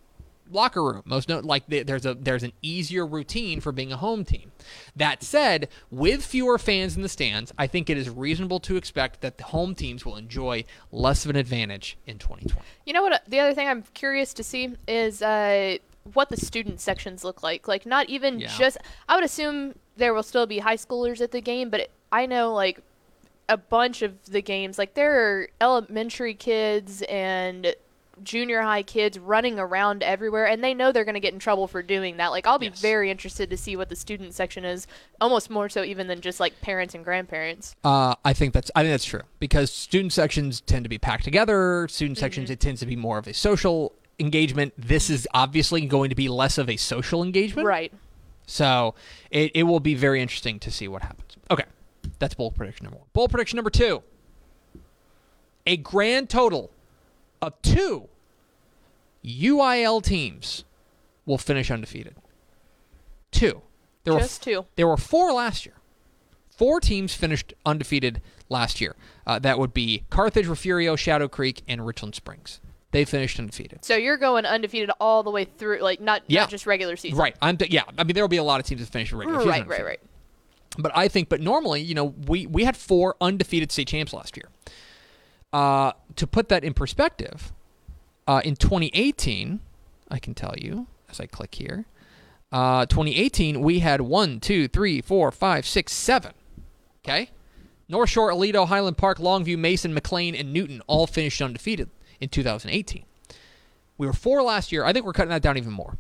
locker 0.52 0.84
room. 0.84 1.02
Most 1.06 1.30
note 1.30 1.44
like 1.46 1.64
there's 1.68 2.06
a 2.06 2.14
there's 2.14 2.44
an 2.44 2.54
easier 2.62 3.06
routine 3.06 3.62
for 3.62 3.72
being 3.72 3.92
a 3.92 3.98
home 3.98 4.24
team. 4.26 4.52
That 4.96 5.24
said, 5.24 5.70
with 5.90 6.24
fewer 6.26 6.58
fans 6.58 6.96
in 6.96 7.02
the 7.02 7.10
stands, 7.10 7.52
I 7.58 7.68
think 7.68 7.90
it 7.90 7.98
is 7.98 8.10
reasonable 8.10 8.60
to 8.62 8.76
expect 8.76 9.22
that 9.22 9.38
the 9.38 9.46
home 9.46 9.76
teams 9.76 10.06
will 10.06 10.18
enjoy 10.18 10.66
less 10.92 11.26
of 11.26 11.30
an 11.32 11.36
advantage 11.38 11.98
in 12.06 12.18
2020. 12.20 12.62
You 12.86 12.94
know 12.94 13.02
what? 13.02 13.14
uh, 13.14 13.20
The 13.28 13.40
other 13.40 13.54
thing 13.54 13.68
I'm 13.68 13.84
curious 13.94 14.34
to 14.36 14.44
see 14.44 14.76
is 14.88 15.22
uh, 15.22 15.78
what 16.14 16.30
the 16.30 16.38
student 16.38 16.80
sections 16.82 17.24
look 17.24 17.42
like. 17.44 17.68
Like, 17.68 17.86
not 17.86 18.10
even 18.10 18.40
Yeah. 18.40 18.56
just. 18.58 18.78
I 19.08 19.16
would 19.16 19.24
assume 19.24 19.76
there 19.98 20.14
will 20.14 20.24
still 20.24 20.46
be 20.48 20.60
high 20.60 20.78
schoolers 20.78 21.22
at 21.22 21.32
the 21.32 21.42
game, 21.42 21.70
but 21.70 21.82
it, 21.82 21.92
I 22.12 22.26
know 22.26 22.54
like 22.54 22.80
a 23.50 23.58
bunch 23.58 24.02
of 24.02 24.24
the 24.26 24.42
games. 24.42 24.78
Like, 24.78 24.94
there 24.94 25.14
are 25.42 25.50
elementary 25.60 26.34
kids 26.34 27.02
and 27.04 27.76
junior 28.24 28.62
high 28.62 28.84
kids 28.84 29.18
running 29.20 29.60
around 29.60 30.04
everywhere, 30.04 30.46
and 30.48 30.64
they 30.64 30.74
know 30.74 30.92
they're 30.92 31.06
going 31.06 31.14
to 31.16 31.20
get 31.20 31.34
in 31.34 31.40
trouble 31.40 31.68
for 31.68 31.82
doing 31.82 32.18
that. 32.18 32.28
Like, 32.30 32.48
I'll 32.48 32.60
be 32.60 32.68
Yes. 32.68 32.82
very 32.82 33.10
interested 33.12 33.50
to 33.50 33.58
see 33.58 33.76
what 33.76 33.90
the 33.90 33.96
student 33.96 34.34
section 34.34 34.64
is. 34.66 34.88
Almost 35.20 35.50
more 35.50 35.70
so 35.70 35.84
even 35.84 36.08
than 36.08 36.22
just 36.22 36.40
like 36.40 36.60
parents 36.62 36.94
and 36.96 37.04
grandparents. 37.04 37.76
Uh, 37.84 38.16
I 38.24 38.34
think 38.34 38.54
that's 38.54 38.72
I 38.76 38.82
think 38.84 38.94
that's 38.94 39.06
true 39.06 39.22
because 39.40 39.72
student 39.72 40.14
sections 40.14 40.62
tend 40.62 40.84
to 40.86 40.90
be 40.90 40.98
packed 40.98 41.24
together. 41.24 41.88
Student 41.90 42.18
sections 42.18 42.50
it 42.50 42.60
tends 42.60 42.80
to 42.82 42.86
be 42.86 42.96
more 42.96 43.18
of 43.18 43.28
a 43.28 43.34
social 43.34 43.94
engagement. 44.20 44.74
This 44.78 45.10
is 45.10 45.28
obviously 45.34 45.86
going 45.86 46.10
to 46.10 46.16
be 46.16 46.30
less 46.30 46.58
of 46.58 46.70
a 46.70 46.78
social 46.78 47.24
engagement. 47.24 47.68
Right. 47.68 47.92
So 48.46 48.96
it, 49.30 49.52
it 49.56 49.64
will 49.64 49.80
be 49.80 49.96
very 49.96 50.22
interesting 50.22 50.60
to 50.60 50.72
see 50.72 50.88
what 50.88 51.02
happens. 51.02 51.38
Okay. 51.50 51.64
That's 52.20 52.34
bold 52.34 52.56
prediction 52.56 52.84
number 52.86 52.98
one. 53.00 53.08
Bold 53.14 53.32
prediction 53.32 53.58
number 53.58 53.70
two. 53.70 54.04
A 55.66 55.78
grand 55.78 56.30
total 56.30 56.72
of 57.42 57.62
two 57.62 58.10
UIL 59.26 60.04
teams 60.04 60.64
will 61.26 61.38
finish 61.38 61.70
undefeated. 61.72 62.16
Two. 63.32 63.62
There 64.04 64.18
Just 64.18 64.46
were 64.46 64.52
two. 64.54 64.66
there 64.76 64.88
were 64.88 64.98
four 64.98 65.32
last 65.32 65.66
year. 65.66 65.76
Four 66.50 66.80
teams 66.80 67.14
finished 67.14 67.54
undefeated 67.66 68.22
last 68.50 68.82
year. 68.82 68.96
Uh, 69.26 69.40
that 69.40 69.58
would 69.60 69.74
be 69.74 70.04
Carthage, 70.10 70.48
Refugio, 70.48 70.96
Shadow 70.96 71.28
Creek, 71.28 71.62
and 71.68 71.86
Richland 71.86 72.16
Springs. 72.16 72.60
they 72.92 73.06
finished 73.06 73.40
undefeated. 73.40 73.86
So 73.86 73.96
you're 73.96 74.18
going 74.18 74.46
undefeated 74.46 74.92
all 75.00 75.24
the 75.24 75.32
way 75.32 75.46
through, 75.46 75.80
like 75.80 76.02
not 76.02 76.24
Yeah. 76.28 76.42
not 76.42 76.50
just 76.50 76.66
regular 76.66 76.98
season. 76.98 77.18
Right. 77.18 77.36
I'm. 77.42 77.58
yeah. 77.70 77.84
I 77.98 78.04
mean, 78.04 78.16
there 78.16 78.24
will 78.24 78.28
be 78.28 78.38
a 78.38 78.44
lot 78.44 78.60
of 78.60 78.66
teams 78.66 78.82
that 78.82 78.92
finish 78.92 79.14
regular 79.14 79.40
season 79.40 79.50
Right, 79.52 79.68
right, 79.68 79.86
right. 79.86 80.00
But 80.78 80.92
I 80.96 81.08
think, 81.08 81.30
but 81.30 81.40
normally, 81.42 81.82
you 81.82 81.94
know, 81.96 82.14
we 82.28 82.48
we 82.48 82.64
had 82.66 82.76
four 82.76 83.16
undefeated 83.22 83.72
state 83.72 83.88
champs 83.88 84.14
last 84.14 84.36
year. 84.36 84.50
Uh, 85.54 85.92
to 86.16 86.26
put 86.26 86.50
that 86.50 86.64
in 86.64 86.74
perspective, 86.74 87.52
uh, 88.28 88.42
in 88.46 88.56
2018, 88.56 89.60
I 90.10 90.20
can 90.20 90.34
tell 90.34 90.54
you 90.58 90.88
as 91.10 91.20
I 91.20 91.26
click 91.26 91.56
here, 91.56 91.86
uh, 92.52 92.86
2018 92.86 93.62
we 93.62 93.80
had 93.80 94.02
one, 94.02 94.40
two, 94.40 94.68
three, 94.68 95.02
four, 95.02 95.32
five, 95.32 95.66
six, 95.66 95.94
seven. 95.94 96.34
Okay, 97.04 97.30
North 97.90 98.10
Shore, 98.10 98.32
Aledo, 98.32 98.68
Highland 98.68 98.98
Park, 98.98 99.18
Longview, 99.18 99.58
Mason, 99.58 99.94
McLean, 99.94 100.36
and 100.36 100.54
Newton 100.54 100.82
all 100.88 101.08
finished 101.08 101.42
undefeated 101.42 101.90
in 102.20 102.30
2018. 102.30 103.04
We 103.98 104.08
were 104.08 104.14
four 104.14 104.42
last 104.44 104.72
year. 104.72 104.86
I 104.86 104.94
think 104.94 105.06
we're 105.06 105.14
cutting 105.14 105.32
that 105.32 105.42
down 105.42 105.58
even 105.58 105.74
more. 105.74 105.98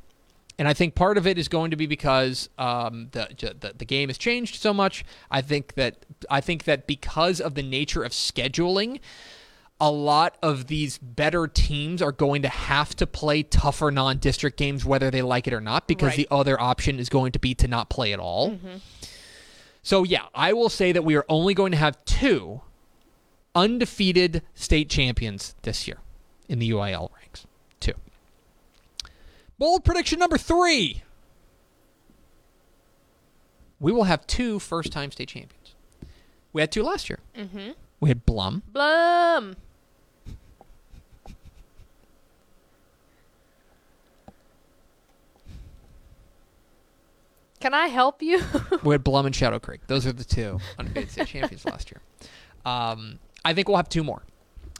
And 0.57 0.67
I 0.67 0.73
think 0.73 0.95
part 0.95 1.17
of 1.17 1.25
it 1.25 1.37
is 1.37 1.47
going 1.47 1.71
to 1.71 1.77
be 1.77 1.87
because 1.87 2.49
um, 2.57 3.07
the, 3.11 3.55
the 3.59 3.73
the 3.79 3.85
game 3.85 4.09
has 4.09 4.17
changed 4.17 4.61
so 4.61 4.73
much. 4.73 5.03
I 5.31 5.41
think 5.41 5.73
that 5.73 6.05
I 6.29 6.39
think 6.39 6.65
that 6.65 6.85
because 6.85 7.41
of 7.41 7.55
the 7.55 7.63
nature 7.63 8.03
of 8.03 8.11
scheduling, 8.11 8.99
a 9.81 9.89
lot 9.91 10.37
of 10.43 10.67
these 10.67 10.97
better 10.99 11.47
teams 11.47 12.01
are 12.03 12.11
going 12.11 12.43
to 12.43 12.47
have 12.47 12.95
to 12.97 13.07
play 13.07 13.41
tougher 13.41 13.89
non-district 13.91 14.55
games, 14.57 14.85
whether 14.85 15.09
they 15.09 15.23
like 15.23 15.47
it 15.47 15.53
or 15.53 15.59
not, 15.59 15.87
because 15.87 16.09
Right. 16.09 16.17
the 16.17 16.27
other 16.29 16.59
option 16.61 16.99
is 16.99 17.09
going 17.09 17.31
to 17.31 17.39
be 17.39 17.55
to 17.55 17.67
not 17.67 17.89
play 17.89 18.13
at 18.13 18.19
all. 18.19 18.59
So 19.81 20.03
yeah, 20.03 20.25
I 20.35 20.53
will 20.53 20.69
say 20.69 20.91
that 20.91 21.03
we 21.03 21.15
are 21.15 21.25
only 21.27 21.55
going 21.55 21.71
to 21.71 21.77
have 21.79 21.97
two 22.05 22.61
undefeated 23.55 24.43
state 24.53 24.87
champions 24.87 25.55
this 25.63 25.87
year 25.87 25.97
in 26.47 26.59
the 26.59 26.69
UIL 26.69 27.09
ranks. 27.19 27.47
Two. 27.79 27.93
Bold 29.57 29.83
prediction 29.83 30.19
number 30.19 30.37
three. 30.37 31.01
We 33.79 33.91
will 33.91 34.03
have 34.03 34.27
two 34.27 34.59
first-time 34.59 35.11
state 35.11 35.29
champions. 35.29 35.73
We 36.53 36.61
had 36.61 36.71
two 36.71 36.83
last 36.83 37.09
year. 37.09 37.19
Mm-hmm. 37.35 37.71
We 37.99 38.09
had 38.09 38.25
Blum 38.25 38.61
Blum. 38.67 39.55
Can 47.61 47.73
I 47.73 47.87
help 47.87 48.21
you? 48.21 48.41
we 48.83 48.93
had 48.93 49.03
Blum 49.03 49.25
and 49.25 49.35
Shadow 49.35 49.59
Creek. 49.59 49.81
Those 49.87 50.05
are 50.07 50.11
the 50.11 50.23
two 50.23 50.59
undefeated 50.77 51.11
state 51.11 51.27
champions 51.27 51.65
last 51.65 51.91
year. 51.91 52.01
Um, 52.65 53.19
I 53.45 53.53
think 53.53 53.67
we'll 53.67 53.77
have 53.77 53.89
two 53.89 54.03
more. 54.03 54.23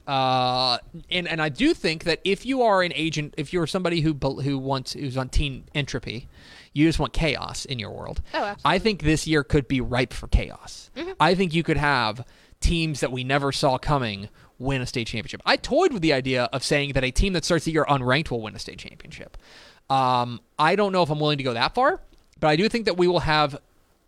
Uh, 0.08 0.80
and 1.10 1.28
and 1.28 1.42
I 1.42 1.50
do 1.50 1.74
think 1.74 2.06
that 2.06 2.20
if 2.24 2.46
you 2.46 2.64
are 2.64 2.82
an 2.82 2.92
agent, 2.96 3.36
if 3.38 3.54
you're 3.54 3.68
somebody 3.68 4.02
who 4.02 4.14
who 4.14 4.58
wants 4.58 4.94
who's 4.94 5.16
on 5.16 5.30
Team 5.30 5.66
Entropy, 5.76 6.28
you 6.74 6.88
just 6.88 7.00
want 7.00 7.14
chaos 7.14 7.66
in 7.66 7.78
your 7.78 7.92
world. 7.92 8.22
Oh, 8.34 8.40
absolutely. 8.40 8.62
I 8.66 8.80
think 8.80 9.04
this 9.04 9.28
year 9.28 9.44
could 9.44 9.68
be 9.68 9.80
ripe 9.80 10.12
for 10.12 10.28
chaos. 10.28 10.90
I 11.20 11.36
think 11.36 11.54
you 11.54 11.64
could 11.64 11.78
have 11.78 12.26
teams 12.60 13.00
that 13.02 13.12
we 13.12 13.24
never 13.24 13.52
saw 13.52 13.78
coming 13.78 14.30
win 14.58 14.82
a 14.82 14.86
state 14.86 15.08
championship. 15.08 15.42
I 15.46 15.56
toyed 15.58 15.94
with 15.94 16.02
the 16.02 16.14
idea 16.14 16.44
of 16.54 16.64
saying 16.64 16.94
that 16.94 17.04
a 17.04 17.12
team 17.12 17.34
that 17.34 17.46
starts 17.46 17.66
the 17.66 17.72
year 17.72 17.86
unranked 17.86 18.32
will 18.32 18.42
win 18.42 18.56
a 18.56 18.60
state 18.60 18.78
championship. 18.80 19.38
Um, 19.90 20.40
I 20.58 20.76
don't 20.76 20.92
know 20.92 21.04
if 21.04 21.10
I'm 21.10 21.20
willing 21.20 21.40
to 21.40 21.44
go 21.44 21.54
that 21.54 21.74
far, 21.76 22.00
but 22.42 22.50
I 22.50 22.58
do 22.58 22.68
think 22.68 22.86
that 22.86 22.98
we 22.98 23.08
will 23.08 23.22
have 23.22 23.58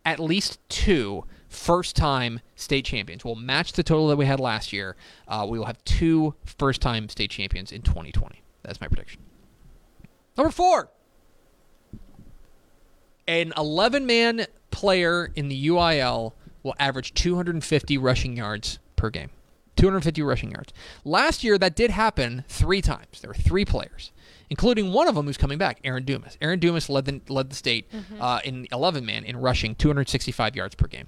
at 0.03 0.19
least 0.19 0.59
two 0.67 1.23
first 1.47 1.95
time 1.95 2.41
state 2.55 2.83
champions. 2.83 3.23
We'll 3.23 3.35
match 3.35 3.73
the 3.73 3.83
total 3.83 4.09
that 4.09 4.17
we 4.17 4.25
had 4.25 4.41
last 4.41 4.73
year. 4.73 4.97
Uh, 5.27 5.45
we 5.49 5.57
will 5.57 5.67
have 5.67 5.81
two 5.85 6.35
first 6.43 6.81
time 6.81 7.07
state 7.07 7.31
champions 7.31 7.71
in 7.71 7.81
2020. 7.81 8.41
That's 8.63 8.81
my 8.81 8.87
prediction. 8.87 9.21
Number 10.35 10.51
four 10.51 10.89
an 13.27 13.53
11 13.55 14.05
man 14.05 14.47
player 14.71 15.31
in 15.35 15.47
the 15.47 15.67
UIL 15.67 16.33
will 16.61 16.75
average 16.79 17.13
250 17.13 17.97
rushing 17.97 18.35
yards 18.35 18.79
per 18.95 19.09
game. 19.09 19.29
250 19.75 20.21
rushing 20.21 20.51
yards. 20.51 20.73
Last 21.03 21.43
year, 21.43 21.57
that 21.57 21.75
did 21.75 21.91
happen 21.91 22.43
three 22.47 22.81
times. 22.81 23.21
There 23.21 23.29
were 23.29 23.33
three 23.33 23.65
players, 23.65 24.11
including 24.53 24.93
one 24.93 25.07
of 25.07 25.15
them 25.15 25.25
who's 25.25 25.35
coming 25.35 25.57
back, 25.57 25.79
Aaron 25.83 26.05
Dumas. 26.05 26.37
Aaron 26.39 26.59
Dumas 26.59 26.87
led 26.87 27.05
the, 27.05 27.19
led 27.27 27.49
the 27.49 27.55
state 27.55 27.89
uh, 28.19 28.39
in 28.45 28.67
11 28.71 29.03
man 29.03 29.23
in 29.23 29.35
rushing 29.35 29.73
265 29.73 30.55
yards 30.55 30.75
per 30.75 30.85
game. 30.85 31.07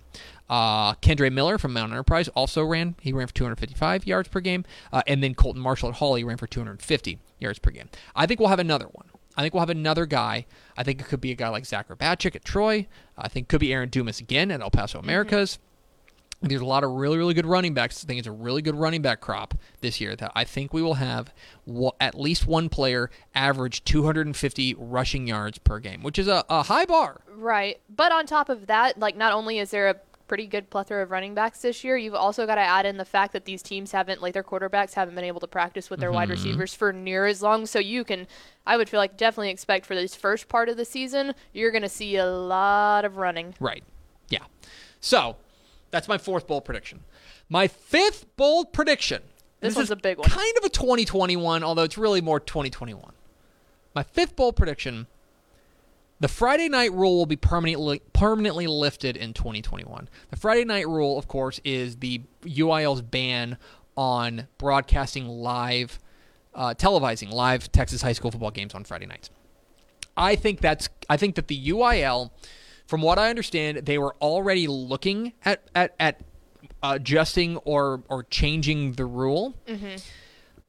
Uh, 0.49 0.95
Kendre 0.95 1.31
Miller 1.31 1.59
from 1.59 1.71
Mount 1.71 1.91
Enterprise 1.91 2.27
also 2.29 2.63
ran. 2.63 2.95
He 3.01 3.13
ran 3.13 3.27
for 3.27 3.35
255 3.35 4.07
yards 4.07 4.29
per 4.29 4.39
game. 4.39 4.65
Uh, 4.91 5.03
and 5.05 5.21
then 5.21 5.35
Colton 5.35 5.61
Marshall 5.61 5.89
at 5.89 5.95
Hawley 5.97 6.23
ran 6.23 6.37
for 6.37 6.47
250 6.47 7.19
yards 7.37 7.59
per 7.59 7.69
game. 7.69 7.87
I 8.15 8.25
think 8.25 8.39
we'll 8.39 8.49
have 8.49 8.57
another 8.57 8.87
one. 8.91 9.05
I 9.37 9.43
think 9.43 9.53
we'll 9.53 9.61
have 9.61 9.69
another 9.69 10.07
guy. 10.07 10.47
I 10.75 10.81
think 10.81 10.99
it 10.99 11.03
could 11.03 11.21
be 11.21 11.29
a 11.29 11.35
guy 11.35 11.49
like 11.49 11.67
Zach 11.67 11.87
Hrbacek 11.89 12.35
at 12.35 12.43
Troy. 12.43 12.87
I 13.15 13.27
think 13.27 13.45
it 13.45 13.49
could 13.49 13.59
be 13.59 13.71
Aaron 13.71 13.89
Dumas 13.89 14.19
again 14.19 14.49
at 14.49 14.61
El 14.61 14.71
Paso 14.71 14.97
Americas. 14.97 15.59
There's 16.41 16.61
a 16.61 16.65
lot 16.65 16.83
of 16.83 16.91
really, 16.91 17.17
really 17.17 17.33
good 17.33 17.45
running 17.45 17.73
backs. 17.73 18.03
I 18.03 18.07
think 18.07 18.19
it's 18.19 18.27
a 18.27 18.31
really 18.31 18.61
good 18.61 18.75
running 18.75 19.01
back 19.01 19.19
crop 19.21 19.55
this 19.81 19.99
year 19.99 20.15
that 20.17 20.31
I 20.35 20.43
think 20.43 20.73
we 20.73 20.81
will 20.81 20.95
have 20.95 21.33
at 21.99 22.13
least 22.19 22.45
one 22.45 22.69
player 22.69 23.09
average 23.33 23.83
250 23.85 24.75
rushing 24.77 25.27
yards 25.27 25.57
per 25.57 25.79
game, 25.79 26.03
which 26.03 26.19
is 26.19 26.27
a, 26.27 26.43
a 26.49 26.63
high 26.63 26.85
bar. 26.85 27.21
Right. 27.35 27.79
But 27.89 28.11
on 28.11 28.25
top 28.27 28.49
of 28.49 28.67
that, 28.67 28.99
like 28.99 29.15
not 29.15 29.33
only 29.33 29.59
is 29.59 29.71
there 29.71 29.89
a 29.89 29.95
pretty 30.27 30.45
good 30.47 30.69
plethora 30.69 31.03
of 31.03 31.11
running 31.11 31.33
backs 31.35 31.61
this 31.61 31.83
year, 31.83 31.97
you've 31.97 32.15
also 32.15 32.45
got 32.45 32.55
to 32.55 32.61
add 32.61 32.85
in 32.85 32.97
the 32.97 33.05
fact 33.05 33.31
that 33.33 33.45
these 33.45 33.61
teams 33.63 33.91
haven't 33.91 34.21
like 34.21 34.33
their 34.33 34.43
quarterbacks 34.43 34.93
haven't 34.93 35.15
been 35.15 35.23
able 35.23 35.39
to 35.39 35.47
practice 35.47 35.89
with 35.89 35.99
their 35.99 36.11
wide 36.11 36.29
Mm-hmm. 36.29 36.31
receivers 36.31 36.73
for 36.73 36.91
near 36.91 37.25
as 37.25 37.41
long. 37.41 37.65
So 37.65 37.79
you 37.79 38.03
can 38.03 38.27
I 38.67 38.77
would 38.77 38.89
feel 38.89 38.99
like 38.99 39.17
definitely 39.17 39.49
expect 39.51 39.85
for 39.85 39.95
this 39.95 40.15
first 40.15 40.47
part 40.47 40.67
of 40.69 40.77
the 40.77 40.85
season, 40.85 41.33
you're 41.53 41.71
gonna 41.71 41.89
see 41.89 42.17
a 42.17 42.25
lot 42.27 43.05
of 43.05 43.17
running. 43.17 43.55
Right. 43.59 43.83
Yeah. 44.29 44.43
So 44.99 45.37
that's 45.91 46.07
my 46.07 46.17
fourth 46.17 46.47
bold 46.47 46.65
prediction. 46.65 47.01
My 47.49 47.67
fifth 47.67 48.25
bold 48.37 48.73
prediction. 48.73 49.21
This 49.61 49.75
one's 49.75 49.87
is 49.87 49.91
a 49.91 49.95
big 49.95 50.17
one. 50.17 50.29
Kind 50.29 50.57
of 50.57 50.63
a 50.63 50.69
2021, 50.69 51.63
although 51.63 51.83
it's 51.83 51.97
really 51.97 52.21
more 52.21 52.39
2021. 52.39 53.13
My 53.93 54.03
fifth 54.03 54.35
bold 54.35 54.55
prediction. 54.55 55.07
The 56.19 56.27
Friday 56.27 56.69
night 56.69 56.93
rule 56.93 57.17
will 57.17 57.25
be 57.25 57.35
permanently 57.35 58.01
permanently 58.13 58.67
lifted 58.67 59.17
in 59.17 59.33
2021. 59.33 60.07
The 60.29 60.37
Friday 60.37 60.63
night 60.63 60.87
rule, 60.87 61.17
of 61.17 61.27
course, 61.27 61.59
is 61.63 61.97
the 61.97 62.21
UIL's 62.43 63.01
ban 63.01 63.57
on 63.97 64.47
broadcasting 64.57 65.27
live, 65.27 65.99
uh, 66.53 66.73
televising 66.73 67.31
live 67.31 67.71
Texas 67.71 68.01
high 68.01 68.13
school 68.13 68.31
football 68.31 68.51
games 68.51 68.73
on 68.73 68.83
Friday 68.83 69.05
nights. 69.05 69.29
I 70.17 70.35
think 70.35 70.61
that's 70.61 70.89
I 71.09 71.17
think 71.17 71.35
that 71.35 71.47
the 71.47 71.67
UIL, 71.69 72.31
from 72.87 73.01
what 73.01 73.17
I 73.17 73.29
understand, 73.29 73.77
they 73.79 73.97
were 73.97 74.15
already 74.21 74.67
looking 74.67 75.33
at 75.43 75.63
at, 75.75 75.95
at 75.99 76.21
adjusting 76.83 77.57
or 77.57 78.03
or 78.09 78.23
changing 78.23 78.93
the 78.93 79.05
rule. 79.05 79.55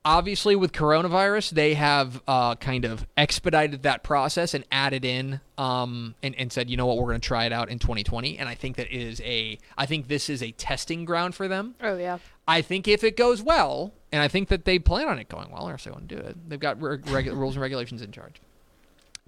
Obviously, 0.04 0.54
with 0.54 0.70
coronavirus, 0.70 1.50
they 1.50 1.74
have 1.74 2.22
uh, 2.28 2.54
kind 2.54 2.84
of 2.84 3.04
expedited 3.16 3.82
that 3.82 4.04
process 4.04 4.54
and 4.54 4.64
added 4.70 5.04
in 5.04 5.40
um, 5.58 6.14
and, 6.22 6.32
and 6.36 6.52
said, 6.52 6.70
you 6.70 6.76
know 6.76 6.86
what, 6.86 6.96
we're 6.96 7.08
going 7.08 7.20
to 7.20 7.26
try 7.26 7.44
it 7.44 7.52
out 7.52 7.68
in 7.68 7.80
2020. 7.80 8.38
And 8.38 8.48
I 8.48 8.54
think 8.54 8.76
that 8.76 8.88
is 8.88 9.20
a 9.22 9.58
I 9.76 9.86
think 9.86 10.06
this 10.06 10.30
is 10.30 10.44
a 10.44 10.52
testing 10.52 11.04
ground 11.06 11.34
for 11.34 11.48
them. 11.48 11.74
Oh 11.80 11.96
yeah. 11.96 12.18
I 12.46 12.62
think 12.62 12.86
if 12.86 13.02
it 13.02 13.16
goes 13.16 13.42
well, 13.42 13.92
and 14.12 14.22
I 14.22 14.28
think 14.28 14.48
that 14.48 14.64
they 14.64 14.78
plan 14.78 15.08
on 15.08 15.18
it 15.18 15.28
going 15.28 15.50
well, 15.50 15.68
or 15.68 15.72
else 15.72 15.82
they 15.82 15.90
wouldn't 15.90 16.06
do 16.06 16.18
it. 16.18 16.48
They've 16.48 16.60
got 16.60 16.80
reg- 16.80 17.32
rules 17.32 17.56
and 17.56 17.62
regulations 17.62 18.00
in 18.00 18.12
charge. 18.12 18.40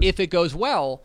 If 0.01 0.21
it 0.21 0.29
goes 0.29 0.55
well, 0.55 1.03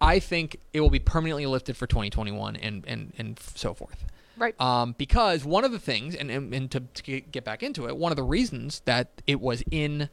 I 0.00 0.18
think 0.18 0.58
it 0.72 0.80
will 0.80 0.90
be 0.90 0.98
permanently 1.00 1.46
lifted 1.46 1.76
for 1.76 1.86
2021 1.86 2.56
and 2.56 2.84
and 2.86 3.12
and 3.18 3.38
so 3.54 3.74
forth. 3.74 4.04
Right. 4.36 4.58
Um, 4.60 4.94
because 4.96 5.44
one 5.44 5.64
of 5.64 5.72
the 5.72 5.80
things, 5.80 6.14
and, 6.14 6.30
and, 6.30 6.54
and 6.54 6.70
to, 6.70 6.80
to 6.80 7.02
get- 7.02 7.32
get 7.32 7.44
back 7.44 7.62
into 7.64 7.88
it, 7.88 7.96
one 7.96 8.12
of 8.12 8.16
the 8.16 8.22
reasons 8.22 8.82
that 8.84 9.08
it 9.26 9.40
was 9.40 9.64
in, 9.72 10.10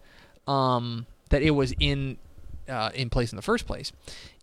um, 0.47 1.05
that 1.29 1.43
it 1.43 1.51
was 1.51 1.75
in, 1.79 2.17
uh, 2.67 2.89
in 2.95 3.11
place 3.11 3.31
in 3.31 3.35
the 3.35 3.43
first 3.43 3.67
place, 3.67 3.91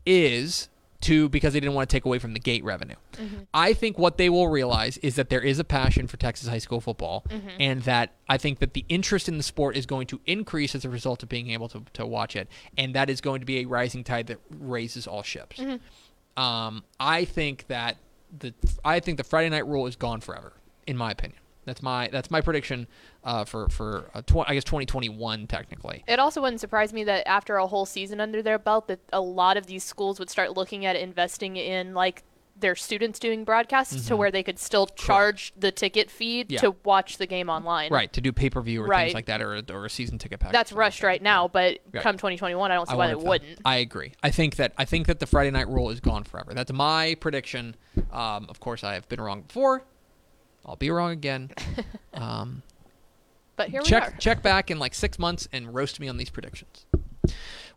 is 0.07 0.69
to 1.03 1.29
because 1.29 1.53
they 1.53 1.61
didn't 1.61 1.75
want 1.75 1.89
to 1.89 1.95
take 1.95 2.05
away 2.05 2.19
from 2.19 2.33
the 2.35 2.41
gate 2.41 2.65
revenue. 2.65 2.97
Mm-hmm. 3.15 3.43
I 3.53 3.73
think 3.73 3.99
what 3.99 4.19
they 4.19 4.29
will 4.29 4.49
realize 4.49 4.97
is 4.99 5.17
that 5.17 5.29
there 5.29 5.41
is 5.41 5.59
a 5.59 5.65
passion 5.65 6.07
for 6.07 6.17
Texas 6.17 6.49
high 6.49 6.59
school 6.59 6.81
football, 6.81 7.25
mm-hmm. 7.29 7.49
and 7.61 7.83
that 7.83 8.15
I 8.29 8.39
think 8.39 8.59
that 8.61 8.75
the 8.75 8.85
interest 8.89 9.29
in 9.29 9.37
the 9.37 9.43
sport 9.43 9.77
is 9.77 9.87
going 9.87 10.07
to 10.09 10.21
increase 10.27 10.75
as 10.75 10.85
a 10.85 10.91
result 10.91 11.23
of 11.23 11.29
being 11.29 11.51
able 11.51 11.69
to, 11.71 11.85
to 11.95 12.07
watch 12.07 12.37
it, 12.37 12.49
and 12.77 12.95
that 12.95 13.11
is 13.11 13.21
going 13.21 13.41
to 13.41 13.47
be 13.47 13.61
a 13.61 13.65
rising 13.67 14.05
tide 14.05 14.27
that 14.29 14.39
raises 14.51 15.07
all 15.07 15.23
ships. 15.23 15.59
Mm-hmm. 15.59 16.43
Um, 16.43 16.85
I 16.99 17.25
think 17.25 17.67
that 17.67 17.99
the 18.37 18.55
I 18.85 19.01
think 19.01 19.19
the 19.19 19.25
Friday 19.25 19.51
night 19.51 19.67
rule 19.67 19.87
is 19.87 19.97
gone 19.97 20.21
forever, 20.21 20.55
in 20.87 20.97
my 20.97 21.11
opinion. 21.11 21.42
That's 21.65 21.83
my 21.83 22.09
that's 22.11 22.31
my 22.31 22.41
prediction 22.41 22.87
uh, 23.25 23.45
for 23.45 23.69
for 23.69 24.11
uh, 24.15 24.23
tw- 24.23 24.49
I 24.49 24.55
guess 24.55 24.65
2021 24.65 25.47
technically. 25.47 26.03
It 26.09 26.19
also 26.19 26.41
wouldn't 26.43 26.61
surprise 26.61 26.93
me 26.93 27.05
that 27.05 27.27
after 27.29 27.57
a 27.57 27.67
whole 27.67 27.87
season 27.87 28.21
under 28.21 28.43
their 28.43 28.59
belt, 28.59 28.89
that 28.89 29.01
a 29.13 29.21
lot 29.21 29.57
of 29.57 29.67
these 29.67 29.85
schools 29.85 30.19
would 30.19 30.31
start 30.31 30.57
looking 30.57 30.85
at 30.87 30.97
investing 30.97 31.57
in 31.57 31.95
like 31.95 32.25
their 32.55 32.77
students 32.77 33.19
doing 33.19 33.45
broadcasts 33.45 34.07
to 34.07 34.17
where 34.17 34.31
they 34.31 34.43
could 34.43 34.59
still 34.59 34.87
charge 34.87 35.53
the 35.59 35.73
ticket 35.73 36.11
fee 36.11 36.45
Mm-hmm. 36.45 36.53
Yeah. 36.53 36.61
to 36.61 36.77
watch 36.85 37.17
the 37.19 37.27
game 37.27 37.49
online. 37.49 37.91
Right 37.91 38.13
to 38.13 38.21
do 38.21 38.31
pay 38.33 38.51
per 38.51 38.61
view 38.61 38.83
or 38.83 38.87
Right. 38.87 39.05
things 39.07 39.15
like 39.15 39.27
that, 39.27 39.41
or 39.41 39.61
or 39.73 39.87
a 39.87 39.91
season 39.91 40.19
ticket 40.19 40.39
package. 40.41 40.53
That's 40.53 40.73
rushed 40.73 41.03
right 41.03 41.21
now, 41.23 41.49
but 41.49 41.79
Right. 41.93 42.03
come 42.03 42.17
2021, 42.17 42.71
I 42.71 42.75
don't 42.75 42.87
see 42.87 42.93
I 42.95 42.97
why 42.97 43.07
they 43.09 43.15
that- 43.15 43.19
wouldn't. 43.25 43.59
I 43.65 43.77
agree. 43.77 44.13
I 44.23 44.31
think 44.31 44.57
that 44.57 44.73
I 44.77 44.85
think 44.85 45.07
that 45.07 45.19
the 45.19 45.27
Friday 45.27 45.51
night 45.51 45.69
rule 45.69 45.91
is 45.91 45.99
gone 46.01 46.25
forever. 46.25 46.53
That's 46.55 46.73
my 46.73 47.17
prediction. 47.21 47.75
Um, 48.13 48.47
of 48.49 48.61
course, 48.61 48.85
I 48.85 48.95
have 48.95 49.09
been 49.09 49.21
wrong 49.21 49.43
before. 49.43 49.85
I'll 50.65 50.77
be 50.77 50.91
wrong 50.91 51.11
again. 51.13 51.51
Um, 52.15 52.63
But 53.57 53.71
here 53.71 53.81
we 53.81 53.87
check 53.89 54.03
are. 54.15 54.17
check 54.19 54.43
back 54.43 54.71
in 54.71 54.79
like 54.79 54.95
six 54.95 55.19
months 55.19 55.49
and 55.51 55.75
roast 55.75 55.99
me 55.99 56.09
on 56.09 56.19
these 56.19 56.29
predictions. 56.29 56.85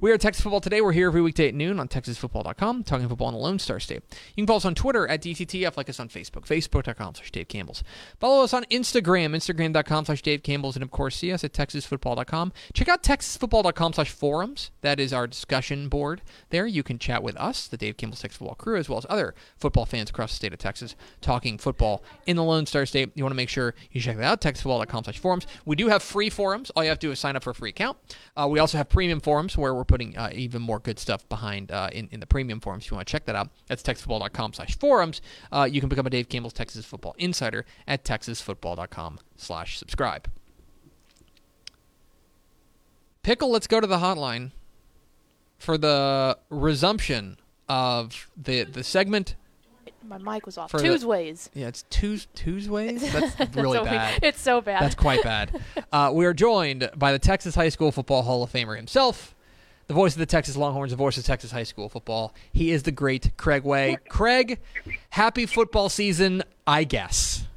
We 0.01 0.11
are 0.11 0.17
Texas 0.17 0.43
Football 0.43 0.59
Today. 0.59 0.81
We're 0.81 0.91
here 0.91 1.07
every 1.07 1.21
weekday 1.21 1.47
at 1.47 1.55
noon 1.55 1.79
on 1.79 1.87
TexasFootball.com, 1.87 2.83
talking 2.83 3.07
football 3.07 3.29
in 3.29 3.33
the 3.33 3.39
Lone 3.39 3.59
Star 3.59 3.79
State. 3.79 4.03
You 4.35 4.43
can 4.43 4.47
follow 4.47 4.57
us 4.57 4.65
on 4.65 4.75
Twitter 4.75 5.07
at 5.07 5.21
DCTF, 5.21 5.77
like 5.77 5.87
us 5.89 6.01
on 6.01 6.09
Facebook, 6.09 6.45
Facebook.com 6.45 7.15
slash 7.15 7.31
Dave 7.31 7.47
Campbell's. 7.47 7.81
Follow 8.19 8.43
us 8.43 8.53
on 8.53 8.65
Instagram, 8.65 9.33
Instagram.com 9.33 10.03
slash 10.05 10.21
Dave 10.21 10.43
Campbell's, 10.43 10.75
and 10.75 10.83
of 10.83 10.91
course, 10.91 11.15
see 11.15 11.31
us 11.31 11.45
at 11.45 11.53
TexasFootball.com. 11.53 12.51
Check 12.73 12.89
out 12.89 13.03
TexasFootball.com 13.03 13.93
slash 13.93 14.11
forums. 14.11 14.71
That 14.81 14.99
is 14.99 15.13
our 15.13 15.27
discussion 15.27 15.87
board. 15.87 16.21
There 16.49 16.67
you 16.67 16.83
can 16.83 16.99
chat 16.99 17.23
with 17.23 17.37
us, 17.37 17.65
the 17.65 17.77
Dave 17.77 17.95
Campbell's 17.95 18.21
Texas 18.21 18.37
Football 18.37 18.55
crew, 18.55 18.75
as 18.75 18.89
well 18.89 18.97
as 18.97 19.05
other 19.09 19.33
football 19.55 19.85
fans 19.85 20.09
across 20.09 20.31
the 20.31 20.35
state 20.35 20.51
of 20.51 20.59
Texas, 20.59 20.97
talking 21.21 21.57
football 21.57 22.03
in 22.25 22.35
the 22.35 22.43
Lone 22.43 22.65
Star 22.65 22.85
State. 22.85 23.11
You 23.15 23.23
want 23.23 23.31
to 23.31 23.37
make 23.37 23.49
sure 23.49 23.73
you 23.91 24.01
check 24.01 24.17
that 24.17 24.25
out, 24.25 24.41
TexasFootball.com 24.41 25.05
slash 25.05 25.19
forums. 25.19 25.47
We 25.63 25.77
do 25.77 25.87
have 25.87 26.03
free 26.03 26.29
forums. 26.29 26.69
All 26.71 26.83
you 26.83 26.89
have 26.89 26.99
to 26.99 27.07
do 27.07 27.11
is 27.13 27.19
sign 27.19 27.37
up 27.37 27.43
for 27.43 27.51
a 27.51 27.55
free 27.55 27.69
account. 27.69 27.97
Uh, 28.35 28.45
we 28.51 28.59
also 28.59 28.77
have 28.77 28.89
premium 28.89 29.21
forums 29.21 29.57
where 29.57 29.73
we're 29.73 29.84
putting 29.87 30.17
uh, 30.17 30.29
even 30.33 30.61
more 30.61 30.79
good 30.79 30.99
stuff 30.99 31.27
behind 31.29 31.71
uh, 31.71 31.89
in, 31.91 32.07
in 32.11 32.19
the 32.19 32.27
premium 32.27 32.59
forums. 32.59 32.85
If 32.85 32.91
you 32.91 32.95
want 32.95 33.07
to 33.07 33.11
check 33.11 33.25
that 33.25 33.35
out, 33.35 33.49
that's 33.67 33.83
texasfootball.com 33.83 34.53
slash 34.53 34.77
forums. 34.77 35.21
Uh, 35.51 35.67
you 35.69 35.79
can 35.79 35.89
become 35.89 36.05
a 36.05 36.09
Dave 36.09 36.29
Campbell's 36.29 36.53
Texas 36.53 36.85
Football 36.85 37.15
Insider 37.17 37.65
at 37.87 38.03
texasfootball.com 38.03 39.19
slash 39.37 39.77
subscribe. 39.77 40.29
Pickle, 43.23 43.49
let's 43.49 43.67
go 43.67 43.79
to 43.79 43.87
the 43.87 43.97
hotline 43.97 44.51
for 45.57 45.77
the 45.77 46.37
resumption 46.49 47.37
of 47.67 48.29
the 48.37 48.63
the 48.63 48.83
segment. 48.83 49.35
My 50.07 50.19
mic 50.19 50.45
was 50.45 50.57
off. 50.59 50.69
For 50.69 50.77
the- 50.77 50.83
Tuesdays. 50.83 51.49
Yeah, 51.55 51.67
it's 51.69 51.83
Tues 51.89 52.27
Tuesdays. 52.35 53.11
That's 53.37 53.55
really 53.55 53.77
so 53.77 53.83
we- 53.83 53.89
bad. 53.89 54.19
It's 54.23 54.39
so 54.39 54.61
bad. 54.61 54.83
That's 54.83 54.93
quite 54.95 55.23
bad. 55.23 55.59
Uh, 55.91 56.11
we 56.13 56.25
are 56.25 56.33
joined 56.33 56.91
by 56.95 57.11
the 57.11 57.17
Texas 57.19 57.55
High 57.55 57.69
School 57.69 57.91
Football 57.91 58.21
Hall 58.21 58.43
of 58.43 58.51
Famer 58.51 58.75
himself, 58.75 59.34
the 59.87 59.93
voice 59.93 60.13
of 60.13 60.19
the 60.19 60.25
Texas 60.25 60.57
Longhorns, 60.57 60.91
the 60.91 60.97
voice 60.97 61.17
of 61.17 61.25
Texas 61.25 61.51
High 61.51 61.63
School 61.63 61.89
football. 61.89 62.33
He 62.51 62.71
is 62.71 62.83
the 62.83 62.91
great 62.91 63.31
Craig 63.37 63.63
Way. 63.63 63.97
Craig, 64.09 64.59
happy 65.11 65.45
football 65.45 65.89
season, 65.89 66.43
I 66.65 66.83
guess. 66.83 67.47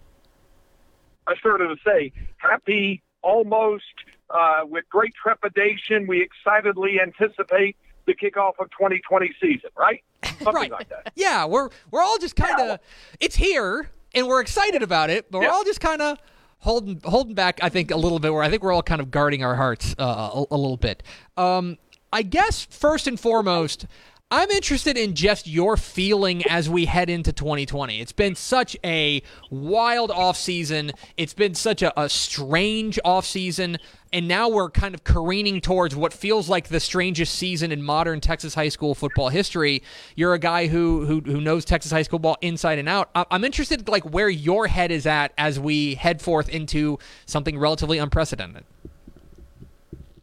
I 1.27 1.37
started 1.37 1.69
to 1.69 1.77
say, 1.85 2.13
happy, 2.39 3.03
almost, 3.23 3.85
uh, 4.31 4.61
with 4.65 4.89
great 4.89 5.15
trepidation, 5.15 6.07
we 6.07 6.23
excitedly 6.23 7.01
anticipate 7.01 7.77
the 8.07 8.15
kickoff 8.15 8.55
of 8.59 8.71
2020 8.71 9.35
season, 9.41 9.71
right? 9.77 10.03
Something 10.25 10.55
right. 10.55 10.71
like 10.71 10.89
that. 10.89 11.13
Yeah, 11.15 11.45
we're 11.45 11.69
we're 11.91 12.03
all 12.03 12.19
just 12.19 12.37
kind 12.37 12.61
of 12.61 12.81
it's 13.21 13.37
here 13.37 13.91
and 14.15 14.27
we're 14.27 14.41
excited 14.41 14.83
about 14.83 15.11
it, 15.11 15.31
but 15.31 15.41
we're 15.41 15.51
all 15.51 15.65
just 15.65 15.81
kind 15.81 16.01
of 16.01 16.19
holding 16.61 17.01
holding 17.05 17.35
back. 17.35 17.61
I 17.63 17.69
think 17.69 17.91
a 17.91 17.97
little 17.97 18.19
bit. 18.19 18.33
Where 18.33 18.43
I 18.43 18.51
think 18.51 18.63
we're 18.63 18.73
all 18.73 18.83
kind 18.83 19.01
of 19.01 19.11
guarding 19.11 19.45
our 19.45 19.55
hearts 19.55 19.95
uh, 19.99 20.31
a, 20.35 20.45
a 20.51 20.57
little 20.57 20.77
bit. 20.77 21.03
Um, 21.37 21.77
I 22.13 22.23
guess 22.23 22.65
first 22.65 23.07
and 23.07 23.19
foremost. 23.19 23.87
I'm 24.31 24.51
interested 24.51 24.99
in 24.99 25.15
just 25.15 25.47
your 25.47 25.79
feeling 25.79 26.47
as 26.51 26.69
we 26.69 26.85
head 26.85 27.09
into 27.09 27.33
2020. 27.33 27.99
It's 27.99 28.13
been 28.13 28.35
such 28.35 28.77
a 28.85 29.23
wild 29.49 30.11
offseason. 30.11 30.93
It's 31.17 31.33
been 31.33 31.55
such 31.55 31.81
a, 31.81 31.99
a 31.99 32.11
strange 32.11 33.01
offseason. 33.07 33.79
And 34.13 34.29
now 34.29 34.51
we're 34.51 34.69
kind 34.69 34.95
of 34.95 35.03
careening 35.03 35.63
towards 35.63 35.97
what 35.97 36.13
feels 36.13 36.47
like 36.47 36.69
the 36.69 36.79
strangest 36.79 37.37
season 37.37 37.73
in 37.73 37.83
modern 37.83 38.21
Texas 38.21 38.55
high 38.55 38.69
school 38.69 38.95
football 38.95 39.31
history. 39.31 39.83
You're 40.15 40.35
a 40.35 40.39
guy 40.39 40.67
who 40.67 41.07
who, 41.07 41.21
who 41.21 41.41
knows 41.41 41.65
Texas 41.65 41.91
high 41.91 42.03
school 42.03 42.19
ball 42.19 42.37
inside 42.43 42.79
and 42.79 42.89
out. 42.89 43.09
I'm 43.15 43.45
interested 43.45 43.89
like 43.89 44.05
where 44.05 44.29
your 44.29 44.67
head 44.67 44.91
is 44.91 45.07
at 45.07 45.33
as 45.39 45.59
we 45.59 45.95
head 45.95 46.21
forth 46.21 46.51
into 46.51 46.99
something 47.25 47.59
relatively 47.59 47.97
unprecedented. 47.97 48.65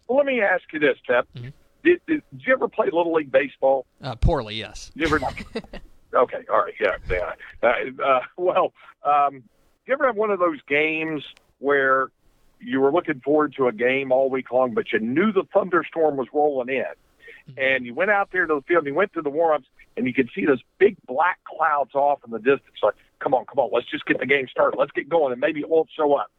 Well, 0.08 0.18
let 0.18 0.28
me 0.28 0.42
ask 0.42 0.64
you 0.72 0.80
this, 0.80 0.98
Tep. 1.08 1.28
Mm-hmm. 1.36 1.50
Did, 1.86 2.02
did, 2.08 2.24
did 2.32 2.48
you 2.48 2.54
ever 2.54 2.68
play 2.68 2.88
Little 2.88 3.14
League 3.14 3.32
Baseball? 3.32 3.86
Uh, 4.02 4.16
poorly, 4.16 4.56
yes. 4.56 4.92
You 4.96 5.06
ever? 5.06 5.18
okay, 6.16 6.40
all 6.52 6.64
right, 6.64 6.74
yeah, 6.80 6.98
yeah. 7.10 7.34
Uh, 7.62 8.04
uh, 8.04 8.20
well, 8.38 8.74
um, 9.04 9.44
you 9.86 9.94
ever 9.94 10.08
have 10.08 10.16
one 10.16 10.32
of 10.32 10.40
those 10.40 10.60
games 10.68 11.24
where 11.60 12.10
you 12.60 12.82
were 12.82 12.92
looking 12.92 13.20
forward 13.20 13.54
to 13.58 13.68
a 13.68 13.72
game 13.72 14.12
all 14.12 14.32
week 14.32 14.52
long, 14.52 14.74
but 14.74 14.92
you 14.92 15.00
knew 15.00 15.32
the 15.32 15.44
thunderstorm 15.54 16.18
was 16.18 16.28
rolling 16.34 16.70
in, 16.70 17.56
and 17.56 17.86
you 17.86 17.94
went 17.94 18.10
out 18.10 18.30
there 18.32 18.48
to 18.48 18.56
the 18.56 18.62
field 18.62 18.80
and 18.80 18.88
you 18.88 18.96
went 18.96 19.14
to 19.14 19.22
the 19.22 19.30
warm-ups, 19.30 19.68
and 19.96 20.08
you 20.08 20.14
could 20.14 20.30
see 20.34 20.46
those 20.46 20.62
big 20.80 20.98
black 21.06 21.38
clouds 21.44 21.94
off 21.94 22.20
in 22.26 22.32
the 22.32 22.40
distance. 22.40 22.78
Like, 22.82 22.96
come 23.20 23.36
on, 23.36 23.46
come 23.46 23.60
on, 23.60 23.70
let's 23.72 23.90
just 23.92 24.08
get 24.08 24.20
the 24.20 24.26
game 24.26 24.48
started. 24.50 24.78
Let's 24.78 24.92
get 24.92 25.08
going, 25.08 25.34
and 25.34 25.40
maybe 25.40 25.60
it 25.60 25.70
won't 25.70 25.90
show 25.96 26.16
up. 26.16 26.32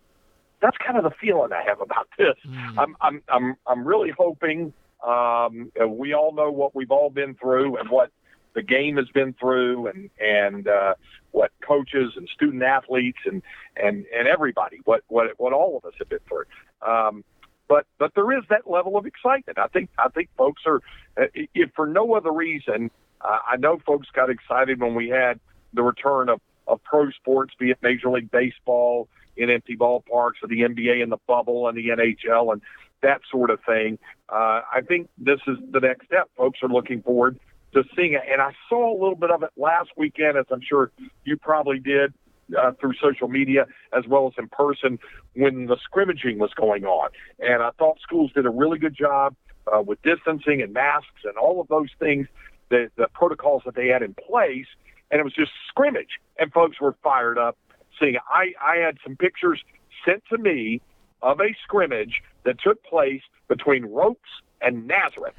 That's 0.61 0.77
kind 0.85 0.99
of 0.99 1.05
the 1.05 1.13
feeling 1.21 1.53
I 1.53 1.63
have 1.69 1.81
about 1.81 2.09
this. 2.19 2.35
I'm, 2.79 2.97
I'm, 3.01 3.23
I'm, 3.29 3.57
I'm 3.67 3.87
really 3.87 4.11
hoping. 4.11 4.73
Um, 5.07 5.71
uh, 5.81 5.87
we 5.87 6.15
all 6.15 6.35
know 6.35 6.51
what 6.51 6.75
we've 6.75 6.91
all 6.91 7.11
been 7.11 7.35
through 7.35 7.77
and 7.77 7.89
what 7.89 8.11
the 8.55 8.63
game 8.63 8.97
has 8.97 9.09
been 9.15 9.35
through, 9.35 9.87
and 9.87 10.11
and 10.19 10.67
uh, 10.67 10.95
what 11.31 11.53
coaches 11.61 12.15
and 12.17 12.29
student 12.29 12.63
athletes 12.63 13.19
and 13.25 13.43
and 13.77 14.05
and 14.17 14.27
everybody, 14.27 14.81
what 14.85 15.03
what 15.09 15.29
what 15.39 15.53
all 15.53 15.77
of 15.77 15.85
us 15.85 15.93
have 15.99 16.09
been 16.09 16.19
through. 16.29 16.45
Um, 16.83 17.23
but 17.69 17.87
but 17.99 18.13
there 18.15 18.37
is 18.37 18.45
that 18.51 18.69
level 18.69 18.97
of 18.97 19.07
excitement. 19.07 19.59
I 19.59 19.69
think 19.69 19.91
I 19.99 20.09
think 20.09 20.29
folks 20.37 20.63
are, 20.67 20.81
uh, 21.17 21.27
if 21.35 21.71
for 21.77 21.87
no 21.87 22.15
other 22.15 22.33
reason, 22.33 22.91
uh, 23.21 23.39
I 23.47 23.57
know 23.57 23.79
folks 23.87 24.09
got 24.13 24.31
excited 24.31 24.81
when 24.81 24.95
we 24.95 25.09
had 25.09 25.39
the 25.73 25.83
return 25.83 26.29
of 26.29 26.41
of 26.67 26.83
pro 26.83 27.11
sports, 27.11 27.55
be 27.59 27.71
it 27.71 27.79
Major 27.83 28.11
League 28.11 28.31
Baseball 28.31 29.09
in 29.37 29.51
empty 29.51 29.77
ballparks, 29.77 30.43
or 30.43 30.49
the 30.49 30.63
NBA 30.63 31.03
in 31.03 31.11
the 31.11 31.19
bubble, 31.27 31.69
and 31.69 31.77
the 31.77 31.89
NHL, 31.89 32.53
and 32.53 32.63
that 33.03 33.21
sort 33.31 33.51
of 33.51 33.61
thing. 33.67 33.99
Uh, 34.29 34.63
I 34.73 34.81
think 34.87 35.09
this 35.19 35.41
is 35.47 35.57
the 35.71 35.81
next 35.81 36.07
step. 36.07 36.29
Folks 36.37 36.61
are 36.63 36.69
looking 36.69 37.03
forward 37.03 37.39
to 37.75 37.85
seeing 37.95 38.15
it, 38.15 38.23
and 38.31 38.41
I 38.41 38.53
saw 38.69 38.93
a 38.93 38.97
little 38.99 39.17
bit 39.17 39.31
of 39.31 39.43
it 39.43 39.51
last 39.57 39.91
weekend, 39.97 40.37
as 40.37 40.47
I'm 40.51 40.63
sure 40.67 40.91
you 41.25 41.37
probably 41.37 41.79
did 41.79 42.15
uh, 42.59 42.73
through 42.81 42.95
social 43.03 43.29
media 43.29 43.67
as 43.97 44.05
well 44.07 44.27
as 44.27 44.33
in 44.39 44.49
person 44.49 44.99
when 45.35 45.67
the 45.67 45.77
scrimmaging 45.83 46.39
was 46.39 46.51
going 46.55 46.85
on. 46.85 47.11
And 47.39 47.63
I 47.63 47.71
thought 47.79 47.99
schools 48.01 48.31
did 48.35 48.47
a 48.47 48.51
really 48.51 48.79
good 48.79 48.97
job 48.97 49.35
uh, 49.73 49.83
with 49.83 50.01
distancing 50.03 50.63
and 50.63 50.73
masks 50.73 51.25
and 51.25 51.37
all 51.37 51.61
of 51.61 51.69
those 51.69 51.91
things, 51.99 52.29
the, 52.71 52.89
the 52.97 53.09
protocols 53.13 53.63
that 53.67 53.75
they 53.75 53.89
had 53.89 54.03
in 54.03 54.15
place. 54.15 54.67
And 55.11 55.21
it 55.21 55.25
was 55.25 55.35
just 55.35 55.53
scrimmage, 55.69 56.21
and 56.39 56.53
folks 56.53 56.81
were 56.81 56.97
fired 57.03 57.39
up 57.39 57.57
seeing 58.01 58.15
it. 58.15 58.23
I, 58.29 58.53
I 58.61 58.77
had 58.79 58.99
some 59.05 59.17
pictures 59.17 59.63
sent 60.05 60.23
to 60.31 60.39
me 60.39 60.81
of 61.27 61.41
a 61.41 61.55
scrimmage 61.65 62.23
that 62.45 62.61
took 62.61 62.83
place 62.85 63.23
between 63.49 63.85
Ropes 63.87 64.31
and 64.63 64.87
Nazareth, 64.87 65.35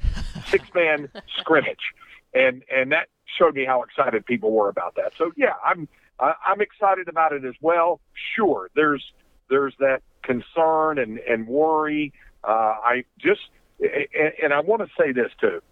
six 0.46 0.64
man 0.74 1.08
scrimmage, 1.38 1.94
and 2.34 2.62
and 2.70 2.92
that 2.92 3.08
showed 3.38 3.54
me 3.54 3.64
how 3.64 3.82
excited 3.82 4.26
people 4.26 4.52
were 4.52 4.68
about 4.68 4.96
that. 4.96 5.12
So 5.16 5.32
yeah, 5.34 5.54
I'm 5.64 5.88
I, 6.20 6.34
I'm 6.46 6.60
excited 6.60 7.08
about 7.08 7.32
it 7.32 7.44
as 7.46 7.54
well. 7.62 8.00
Sure, 8.36 8.68
there's 8.76 9.02
there's 9.48 9.72
that 9.80 10.02
concern 10.22 10.98
and 10.98 11.18
and 11.20 11.48
worry. 11.48 12.12
Uh, 12.44 12.76
I 12.84 13.04
just 13.18 13.40
and, 13.80 14.32
and 14.42 14.52
I 14.52 14.60
want 14.60 14.82
to 14.82 14.88
say 14.98 15.12
this 15.12 15.32
too, 15.40 15.62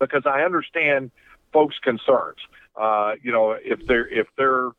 because 0.00 0.24
I 0.26 0.42
understand 0.42 1.12
folks' 1.52 1.78
concerns. 1.78 2.38
Uh, 2.76 3.12
you 3.22 3.30
know, 3.30 3.52
if 3.52 3.86
they're 3.86 4.08
if 4.08 4.26
they're 4.36 4.70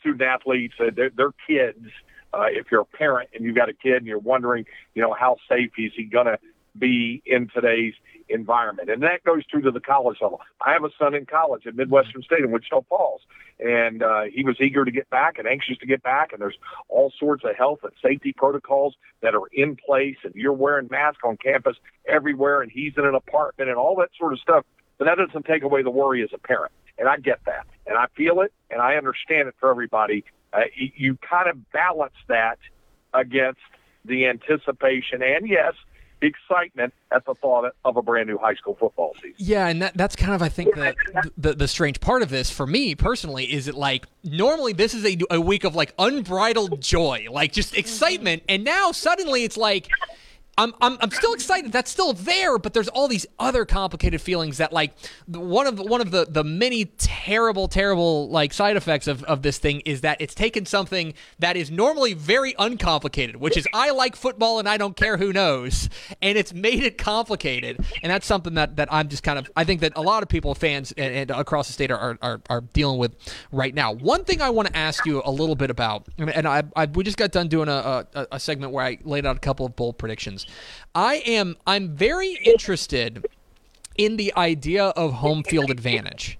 student 0.00 0.22
athletes, 0.22 0.74
uh, 0.78 0.90
they're, 0.94 1.10
they're 1.16 1.34
kids. 1.46 1.86
Uh, 2.34 2.46
if 2.48 2.66
you're 2.70 2.82
a 2.82 2.84
parent 2.84 3.30
and 3.34 3.44
you've 3.44 3.56
got 3.56 3.68
a 3.68 3.74
kid 3.74 3.96
and 3.96 4.06
you're 4.06 4.18
wondering, 4.18 4.64
you 4.94 5.02
know, 5.02 5.12
how 5.12 5.36
safe 5.48 5.70
is 5.78 5.92
he 5.96 6.04
going 6.04 6.26
to 6.26 6.38
be 6.78 7.22
in 7.26 7.48
today's 7.54 7.94
environment? 8.28 8.88
And 8.88 9.02
that 9.02 9.22
goes 9.24 9.42
through 9.50 9.62
to 9.62 9.70
the 9.70 9.80
college 9.80 10.18
level. 10.22 10.40
I 10.64 10.72
have 10.72 10.84
a 10.84 10.90
son 10.98 11.14
in 11.14 11.26
college 11.26 11.66
at 11.66 11.74
Midwestern 11.74 12.22
State 12.22 12.40
in 12.40 12.50
Wichita 12.50 12.82
Falls, 12.88 13.20
and 13.60 14.02
uh, 14.02 14.22
he 14.32 14.44
was 14.44 14.56
eager 14.60 14.84
to 14.84 14.90
get 14.90 15.10
back 15.10 15.38
and 15.38 15.46
anxious 15.46 15.76
to 15.78 15.86
get 15.86 16.02
back. 16.02 16.32
And 16.32 16.40
there's 16.40 16.56
all 16.88 17.12
sorts 17.18 17.44
of 17.44 17.54
health 17.56 17.80
and 17.82 17.92
safety 18.02 18.32
protocols 18.34 18.94
that 19.20 19.34
are 19.34 19.48
in 19.52 19.76
place, 19.76 20.16
and 20.24 20.34
you're 20.34 20.52
wearing 20.52 20.88
masks 20.90 21.20
on 21.24 21.36
campus 21.36 21.76
everywhere, 22.08 22.62
and 22.62 22.72
he's 22.72 22.94
in 22.96 23.04
an 23.04 23.14
apartment 23.14 23.68
and 23.68 23.78
all 23.78 23.96
that 23.96 24.08
sort 24.18 24.32
of 24.32 24.38
stuff. 24.40 24.64
But 24.98 25.04
that 25.04 25.18
doesn't 25.18 25.44
take 25.44 25.62
away 25.62 25.82
the 25.82 25.90
worry 25.90 26.22
as 26.22 26.30
a 26.32 26.38
parent. 26.38 26.72
And 26.98 27.08
I 27.08 27.16
get 27.16 27.40
that. 27.46 27.66
And 27.86 27.96
I 27.96 28.06
feel 28.16 28.40
it, 28.40 28.52
and 28.70 28.80
I 28.80 28.94
understand 28.94 29.48
it 29.48 29.54
for 29.58 29.70
everybody. 29.70 30.24
Uh, 30.52 30.60
you, 30.76 30.90
you 30.96 31.18
kind 31.28 31.48
of 31.48 31.70
balance 31.72 32.14
that 32.28 32.58
against 33.14 33.60
the 34.04 34.26
anticipation 34.26 35.22
and, 35.22 35.48
yes, 35.48 35.74
excitement 36.22 36.94
at 37.10 37.24
the 37.26 37.34
thought 37.34 37.72
of 37.84 37.96
a 37.96 38.02
brand 38.02 38.28
new 38.28 38.38
high 38.38 38.54
school 38.54 38.76
football 38.78 39.12
season. 39.16 39.34
Yeah, 39.38 39.66
and 39.66 39.82
that, 39.82 39.96
that's 39.96 40.16
kind 40.16 40.34
of 40.34 40.42
I 40.42 40.48
think 40.48 40.74
the, 40.74 40.94
the 41.36 41.54
the 41.54 41.68
strange 41.68 42.00
part 42.00 42.22
of 42.22 42.30
this 42.30 42.50
for 42.50 42.66
me 42.66 42.94
personally 42.94 43.52
is 43.52 43.68
it 43.68 43.74
like 43.74 44.06
normally 44.22 44.72
this 44.72 44.94
is 44.94 45.04
a, 45.04 45.18
a 45.30 45.40
week 45.40 45.64
of 45.64 45.74
like 45.74 45.94
unbridled 45.98 46.80
joy, 46.80 47.26
like 47.30 47.52
just 47.52 47.76
excitement, 47.76 48.44
and 48.48 48.64
now 48.64 48.92
suddenly 48.92 49.44
it's 49.44 49.56
like 49.56 49.88
I'm, 50.58 50.74
I'm, 50.82 50.98
I'm 51.00 51.10
still 51.10 51.32
excited. 51.32 51.72
That's 51.72 51.90
still 51.90 52.12
there, 52.12 52.58
but 52.58 52.74
there's 52.74 52.88
all 52.88 53.08
these 53.08 53.26
other 53.38 53.64
complicated 53.64 54.20
feelings 54.20 54.58
that 54.58 54.70
like 54.70 54.94
one 55.26 55.66
of 55.66 55.76
the, 55.76 55.82
one 55.82 56.02
of 56.02 56.10
the, 56.10 56.26
the 56.28 56.44
many 56.44 56.84
terrible, 56.84 57.68
terrible 57.68 58.28
like 58.28 58.52
side 58.52 58.76
effects 58.76 59.06
of, 59.06 59.24
of 59.24 59.40
this 59.40 59.56
thing 59.58 59.80
is 59.86 60.02
that 60.02 60.20
it's 60.20 60.34
taken 60.34 60.66
something 60.66 61.14
that 61.38 61.56
is 61.56 61.70
normally 61.70 62.12
very 62.12 62.54
uncomplicated, 62.58 63.36
which 63.36 63.56
is 63.56 63.66
I 63.72 63.92
like 63.92 64.14
football 64.14 64.58
and 64.58 64.68
I 64.68 64.76
don't 64.76 64.94
care 64.94 65.16
who 65.16 65.32
knows, 65.32 65.88
and 66.20 66.36
it's 66.36 66.52
made 66.52 66.84
it 66.84 66.98
complicated. 66.98 67.82
And 68.02 68.12
that's 68.12 68.26
something 68.26 68.52
that, 68.54 68.76
that 68.76 68.92
I'm 68.92 69.08
just 69.08 69.22
kind 69.22 69.38
of 69.38 69.50
I 69.56 69.64
think 69.64 69.80
that 69.80 69.92
a 69.96 70.02
lot 70.02 70.22
of 70.22 70.28
people, 70.28 70.54
fans 70.54 70.92
and, 70.98 71.14
and 71.14 71.30
across 71.30 71.66
the 71.68 71.72
state 71.72 71.90
are, 71.90 72.18
are, 72.20 72.42
are 72.50 72.60
dealing 72.60 72.98
with 72.98 73.16
right 73.52 73.74
now. 73.74 73.92
One 73.92 74.24
thing 74.24 74.42
I 74.42 74.50
want 74.50 74.68
to 74.68 74.76
ask 74.76 75.06
you 75.06 75.22
a 75.24 75.30
little 75.30 75.56
bit 75.56 75.70
about, 75.70 76.06
and 76.18 76.46
I, 76.46 76.62
I 76.76 76.84
we 76.86 77.04
just 77.04 77.16
got 77.16 77.32
done 77.32 77.48
doing 77.48 77.68
a, 77.68 78.06
a, 78.14 78.26
a 78.32 78.40
segment 78.40 78.72
where 78.72 78.84
I 78.84 78.98
laid 79.02 79.24
out 79.24 79.36
a 79.36 79.40
couple 79.40 79.64
of 79.64 79.74
bold 79.76 79.96
predictions. 79.96 80.41
I 80.94 81.16
am 81.26 81.56
I'm 81.66 81.96
very 81.96 82.38
interested 82.44 83.26
in 83.96 84.16
the 84.16 84.32
idea 84.36 84.86
of 84.86 85.14
home 85.14 85.42
field 85.42 85.70
advantage. 85.70 86.38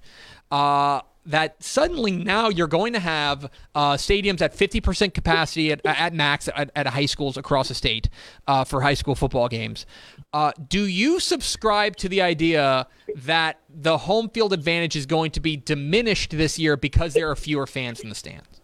Uh, 0.51 1.01
that 1.25 1.61
suddenly 1.63 2.11
now 2.11 2.49
you're 2.49 2.67
going 2.67 2.93
to 2.93 2.99
have 2.99 3.49
uh, 3.75 3.93
stadiums 3.93 4.41
at 4.41 4.53
50% 4.53 5.13
capacity 5.13 5.71
at, 5.71 5.79
at 5.85 6.13
max 6.13 6.49
at, 6.53 6.69
at, 6.75 6.87
high 6.87 7.05
schools 7.05 7.37
across 7.37 7.69
the 7.69 7.73
state 7.73 8.09
uh, 8.47 8.63
for 8.63 8.81
high 8.81 8.93
school 8.93 9.15
football 9.15 9.47
games. 9.47 9.85
Uh, 10.33 10.51
do 10.67 10.85
you 10.85 11.19
subscribe 11.19 11.95
to 11.95 12.09
the 12.09 12.21
idea 12.21 12.87
that 13.15 13.59
the 13.69 13.97
home 13.99 14.29
field 14.29 14.51
advantage 14.51 14.95
is 14.95 15.05
going 15.05 15.31
to 15.31 15.39
be 15.39 15.55
diminished 15.55 16.31
this 16.31 16.59
year 16.59 16.75
because 16.75 17.13
there 17.13 17.29
are 17.29 17.35
fewer 17.35 17.65
fans 17.65 18.01
in 18.01 18.09
the 18.09 18.15
stands? 18.15 18.59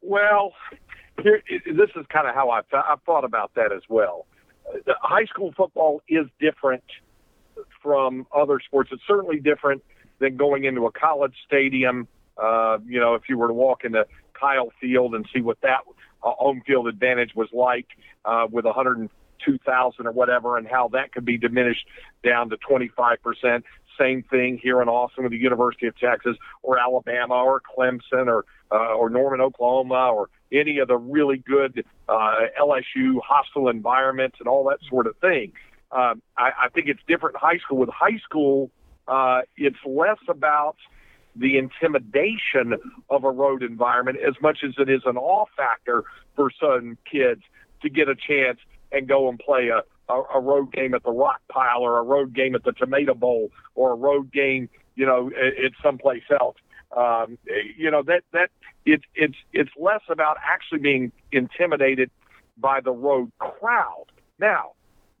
Well, 0.00 0.52
here, 1.22 1.42
this 1.48 1.90
is 1.96 2.06
kind 2.08 2.28
of 2.28 2.34
how 2.34 2.50
I've, 2.50 2.64
I've 2.72 3.02
thought 3.02 3.24
about 3.24 3.52
that 3.54 3.72
as 3.72 3.82
well. 3.88 4.26
The 4.84 4.94
high 5.00 5.24
school 5.26 5.52
football 5.56 6.02
is 6.08 6.26
different 6.40 6.84
from 7.82 8.26
other 8.34 8.60
sports. 8.64 8.90
It's 8.92 9.02
certainly 9.06 9.38
different 9.38 9.82
than 10.18 10.36
going 10.36 10.64
into 10.64 10.86
a 10.86 10.92
college 10.92 11.34
stadium. 11.46 12.08
Uh, 12.36 12.78
you 12.86 13.00
know, 13.00 13.14
if 13.14 13.22
you 13.28 13.38
were 13.38 13.48
to 13.48 13.54
walk 13.54 13.84
into 13.84 14.06
Kyle 14.38 14.72
Field 14.80 15.14
and 15.14 15.26
see 15.32 15.40
what 15.40 15.60
that 15.62 15.80
uh, 16.22 16.30
home 16.32 16.62
field 16.66 16.88
advantage 16.88 17.34
was 17.34 17.48
like 17.52 17.86
uh, 18.24 18.46
with 18.50 18.64
102,000 18.64 20.06
or 20.06 20.12
whatever, 20.12 20.58
and 20.58 20.66
how 20.66 20.88
that 20.88 21.12
could 21.12 21.24
be 21.24 21.38
diminished 21.38 21.86
down 22.24 22.50
to 22.50 22.56
25 22.56 23.22
percent. 23.22 23.64
Same 23.98 24.22
thing 24.24 24.58
here 24.62 24.82
in 24.82 24.88
Austin 24.88 25.24
with 25.24 25.32
the 25.32 25.38
University 25.38 25.86
of 25.86 25.96
Texas, 25.98 26.36
or 26.62 26.78
Alabama, 26.78 27.34
or 27.34 27.62
Clemson, 27.62 28.26
or 28.26 28.44
uh, 28.70 28.94
or 28.94 29.08
Norman, 29.08 29.40
Oklahoma, 29.40 30.10
or 30.12 30.28
any 30.52 30.78
of 30.78 30.88
the 30.88 30.96
really 30.96 31.38
good 31.38 31.84
uh, 32.08 32.34
LSU 32.60 33.18
hostile 33.26 33.68
environments 33.68 34.36
and 34.38 34.48
all 34.48 34.64
that 34.68 34.78
sort 34.88 35.06
of 35.06 35.16
thing. 35.18 35.52
Um, 35.92 36.22
I, 36.36 36.50
I 36.64 36.68
think 36.74 36.88
it's 36.88 37.00
different 37.06 37.36
in 37.36 37.40
high 37.40 37.58
school. 37.58 37.78
With 37.78 37.90
high 37.90 38.18
school, 38.24 38.70
uh, 39.08 39.42
it's 39.56 39.78
less 39.84 40.18
about 40.28 40.76
the 41.34 41.58
intimidation 41.58 42.74
of 43.10 43.24
a 43.24 43.30
road 43.30 43.62
environment 43.62 44.18
as 44.26 44.34
much 44.40 44.58
as 44.66 44.74
it 44.78 44.88
is 44.88 45.02
an 45.04 45.16
awe 45.16 45.44
factor 45.56 46.04
for 46.34 46.50
some 46.60 46.96
kids 47.10 47.42
to 47.82 47.90
get 47.90 48.08
a 48.08 48.14
chance 48.14 48.58
and 48.92 49.06
go 49.06 49.28
and 49.28 49.38
play 49.38 49.68
a, 49.68 49.82
a, 50.12 50.22
a 50.34 50.40
road 50.40 50.72
game 50.72 50.94
at 50.94 51.02
the 51.02 51.10
Rock 51.10 51.40
Pile 51.48 51.80
or 51.80 51.98
a 51.98 52.02
road 52.02 52.34
game 52.34 52.54
at 52.54 52.64
the 52.64 52.72
Tomato 52.72 53.14
Bowl 53.14 53.50
or 53.74 53.92
a 53.92 53.94
road 53.94 54.32
game, 54.32 54.68
you 54.94 55.04
know, 55.04 55.30
at, 55.30 55.64
at 55.64 55.72
someplace 55.82 56.22
else. 56.40 56.56
Um, 56.96 57.38
you 57.76 57.90
know 57.90 58.02
that 58.04 58.22
that 58.32 58.50
it's 58.86 59.04
it's 59.14 59.36
it's 59.52 59.70
less 59.78 60.00
about 60.08 60.38
actually 60.42 60.78
being 60.78 61.12
intimidated 61.30 62.10
by 62.56 62.80
the 62.80 62.90
road 62.90 63.30
crowd. 63.38 64.06
Now, 64.38 64.72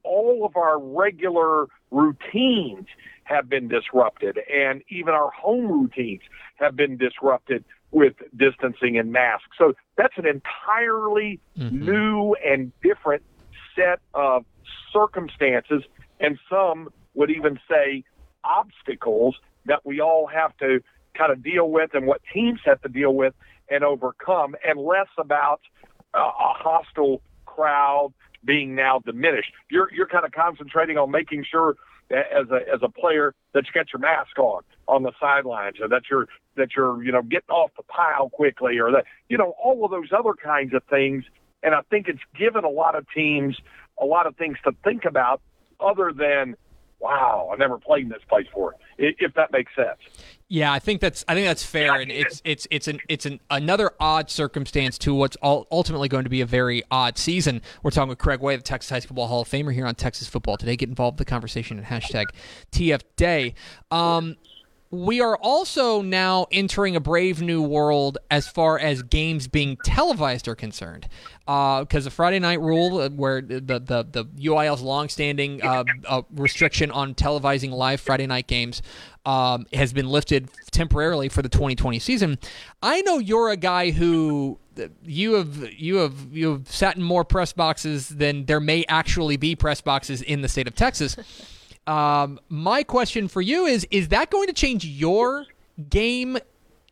all 0.02 0.46
of 0.46 0.56
our 0.56 0.80
regular 0.80 1.66
routines 1.90 2.86
have 3.24 3.48
been 3.48 3.68
disrupted, 3.68 4.38
and 4.52 4.82
even 4.88 5.12
our 5.12 5.30
home 5.30 5.66
routines 5.66 6.22
have 6.56 6.76
been 6.76 6.96
disrupted 6.96 7.64
with 7.90 8.14
distancing 8.36 8.98
and 8.98 9.12
masks. 9.12 9.56
So 9.58 9.74
that's 9.96 10.16
an 10.16 10.26
entirely 10.26 11.40
mm-hmm. 11.58 11.84
new 11.84 12.36
and 12.44 12.72
different 12.82 13.22
set 13.74 14.00
of 14.14 14.44
circumstances, 14.92 15.82
and 16.20 16.38
some 16.48 16.88
would 17.14 17.30
even 17.30 17.58
say 17.68 18.04
obstacles 18.44 19.36
that 19.66 19.84
we 19.84 20.00
all 20.00 20.26
have 20.26 20.56
to 20.58 20.80
kind 21.16 21.32
of 21.32 21.42
deal 21.42 21.70
with 21.70 21.90
and 21.94 22.06
what 22.06 22.20
teams 22.32 22.60
have 22.64 22.80
to 22.82 22.88
deal 22.88 23.14
with 23.14 23.34
and 23.68 23.82
overcome, 23.82 24.54
and 24.64 24.78
less 24.78 25.08
about 25.18 25.60
uh, 26.14 26.18
a 26.20 26.52
hostile 26.54 27.20
crowd 27.44 28.12
being 28.44 28.74
now 28.74 29.00
diminished. 29.04 29.52
You're 29.70 29.92
you're 29.92 30.06
kind 30.06 30.24
of 30.24 30.32
concentrating 30.32 30.98
on 30.98 31.10
making 31.10 31.44
sure 31.50 31.76
as 32.10 32.48
a 32.50 32.60
as 32.72 32.80
a 32.82 32.88
player 32.88 33.34
that 33.52 33.64
you 33.66 33.72
get 33.72 33.92
your 33.92 34.00
mask 34.00 34.38
on 34.38 34.62
on 34.86 35.02
the 35.02 35.12
sidelines, 35.18 35.76
or 35.80 35.88
that 35.88 36.02
you're 36.10 36.28
that 36.56 36.68
you're 36.76 37.02
you 37.02 37.12
know 37.12 37.22
getting 37.22 37.50
off 37.50 37.70
the 37.76 37.82
pile 37.82 38.30
quickly, 38.30 38.78
or 38.78 38.92
that 38.92 39.04
you 39.28 39.36
know 39.36 39.54
all 39.62 39.84
of 39.84 39.90
those 39.90 40.12
other 40.16 40.34
kinds 40.34 40.74
of 40.74 40.82
things. 40.84 41.24
And 41.62 41.74
I 41.74 41.80
think 41.90 42.06
it's 42.06 42.20
given 42.38 42.64
a 42.64 42.68
lot 42.68 42.94
of 42.94 43.06
teams 43.12 43.56
a 44.00 44.04
lot 44.04 44.26
of 44.26 44.36
things 44.36 44.58
to 44.64 44.72
think 44.84 45.04
about 45.04 45.40
other 45.80 46.12
than 46.16 46.54
wow, 47.00 47.50
I've 47.52 47.58
never 47.58 47.78
played 47.78 48.04
in 48.04 48.08
this 48.08 48.22
place 48.28 48.46
before. 48.46 48.74
If 48.98 49.34
that 49.34 49.52
makes 49.52 49.74
sense. 49.74 49.98
Yeah, 50.48 50.72
I 50.72 50.78
think 50.78 51.00
that's 51.00 51.24
I 51.26 51.34
think 51.34 51.46
that's 51.46 51.64
fair, 51.64 51.96
and 51.96 52.10
it's 52.10 52.40
it's 52.44 52.68
it's 52.70 52.86
an 52.86 53.00
it's 53.08 53.26
an 53.26 53.40
another 53.50 53.90
odd 53.98 54.30
circumstance 54.30 54.96
to 54.98 55.12
what's 55.12 55.36
ultimately 55.42 56.08
going 56.08 56.24
to 56.24 56.30
be 56.30 56.40
a 56.40 56.46
very 56.46 56.82
odd 56.90 57.18
season. 57.18 57.62
We're 57.82 57.90
talking 57.90 58.10
with 58.10 58.18
Craig 58.18 58.40
Way, 58.40 58.54
the 58.56 58.62
Texas 58.62 58.90
High 58.90 59.00
School 59.00 59.08
Football 59.08 59.26
Hall 59.26 59.40
of 59.42 59.48
Famer, 59.48 59.74
here 59.74 59.86
on 59.86 59.96
Texas 59.96 60.28
Football 60.28 60.56
Today. 60.56 60.76
Get 60.76 60.88
involved 60.88 61.16
in 61.16 61.18
the 61.18 61.24
conversation 61.24 61.78
at 61.78 61.84
hashtag 61.84 62.26
TF 62.70 63.02
Day. 63.16 63.54
Um, 63.90 64.36
we 64.90 65.20
are 65.20 65.36
also 65.36 66.00
now 66.00 66.46
entering 66.52 66.94
a 66.94 67.00
brave 67.00 67.42
new 67.42 67.60
world 67.60 68.18
as 68.30 68.46
far 68.46 68.78
as 68.78 69.02
games 69.02 69.48
being 69.48 69.76
televised 69.84 70.46
are 70.46 70.54
concerned. 70.54 71.08
Because 71.40 71.86
uh, 71.92 72.00
the 72.00 72.10
Friday 72.10 72.38
night 72.38 72.60
rule, 72.60 72.98
uh, 72.98 73.08
where 73.10 73.40
the 73.40 73.60
the, 73.60 74.06
the 74.10 74.24
UIL's 74.38 74.82
longstanding 74.82 75.62
uh, 75.62 75.84
uh, 76.06 76.22
restriction 76.34 76.90
on 76.90 77.14
televising 77.14 77.70
live 77.70 78.00
Friday 78.00 78.26
night 78.26 78.46
games 78.46 78.82
um, 79.24 79.66
has 79.72 79.92
been 79.92 80.08
lifted 80.08 80.48
temporarily 80.70 81.28
for 81.28 81.42
the 81.42 81.48
2020 81.48 81.98
season. 81.98 82.38
I 82.82 83.00
know 83.02 83.18
you're 83.18 83.50
a 83.50 83.56
guy 83.56 83.90
who 83.90 84.58
you 85.04 85.34
have 85.34 85.72
you 85.72 85.96
have 85.96 86.32
you 86.32 86.50
have 86.52 86.70
sat 86.70 86.96
in 86.96 87.02
more 87.02 87.24
press 87.24 87.52
boxes 87.52 88.08
than 88.08 88.46
there 88.46 88.60
may 88.60 88.84
actually 88.88 89.36
be 89.36 89.54
press 89.54 89.80
boxes 89.80 90.22
in 90.22 90.42
the 90.42 90.48
state 90.48 90.68
of 90.68 90.74
Texas. 90.74 91.16
Um, 91.86 92.40
my 92.48 92.82
question 92.82 93.28
for 93.28 93.40
you 93.40 93.66
is: 93.66 93.86
Is 93.90 94.08
that 94.08 94.30
going 94.30 94.48
to 94.48 94.52
change 94.52 94.84
your 94.84 95.46
game 95.88 96.38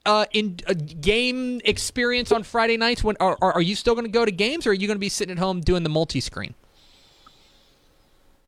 uh, 0.06 0.26
in 0.32 0.58
uh, 0.66 0.74
game 0.74 1.60
experience 1.64 2.30
on 2.30 2.42
Friday 2.42 2.76
nights? 2.76 3.02
When 3.02 3.16
are, 3.20 3.36
are 3.40 3.62
you 3.62 3.74
still 3.74 3.94
going 3.94 4.06
to 4.06 4.12
go 4.12 4.24
to 4.24 4.30
games, 4.30 4.66
or 4.66 4.70
are 4.70 4.74
you 4.74 4.86
going 4.86 4.96
to 4.96 5.00
be 5.00 5.08
sitting 5.08 5.32
at 5.32 5.38
home 5.38 5.60
doing 5.60 5.82
the 5.82 5.88
multi-screen? 5.88 6.54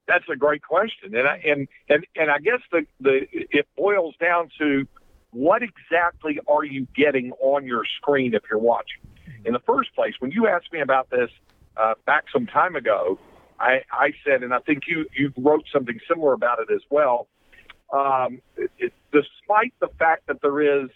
That's 0.07 0.29
a 0.33 0.37
great 0.37 0.63
question, 0.63 1.17
and 1.17 1.27
I, 1.27 1.37
and 1.45 1.69
and 1.89 2.07
and 2.15 2.31
I 2.31 2.39
guess 2.39 2.61
the 2.71 2.87
the 3.01 3.27
it 3.33 3.67
boils 3.77 4.15
down 4.21 4.51
to 4.59 4.87
what 5.33 5.63
exactly 5.63 6.39
are 6.47 6.65
you 6.65 6.87
getting 6.95 7.33
on 7.41 7.67
your 7.67 7.85
screen 7.97 8.35
if 8.35 8.43
you're 8.49 8.61
watching. 8.61 9.03
In 9.45 9.53
the 9.53 9.59
first 9.61 9.95
place, 9.95 10.15
when 10.21 10.31
you 10.31 10.47
asked 10.47 10.73
me 10.73 10.81
about 10.81 11.11
this 11.11 11.31
uh, 11.77 11.95
back 12.05 12.25
some 12.33 12.47
time 12.47 12.77
ago, 12.77 13.19
I, 13.59 13.83
I 13.91 14.13
said, 14.25 14.43
and 14.43 14.53
I 14.53 14.59
think 14.61 14.83
you 14.87 15.07
you 15.17 15.33
wrote 15.37 15.65
something 15.73 15.99
similar 16.09 16.33
about 16.33 16.59
it 16.61 16.73
as 16.73 16.83
well. 16.91 17.29
Um, 17.93 18.41
it, 18.57 18.71
it, 18.79 18.93
despite 19.13 19.73
the 19.81 19.89
fact 19.99 20.27
that 20.27 20.43
there 20.43 20.61
is 20.61 20.91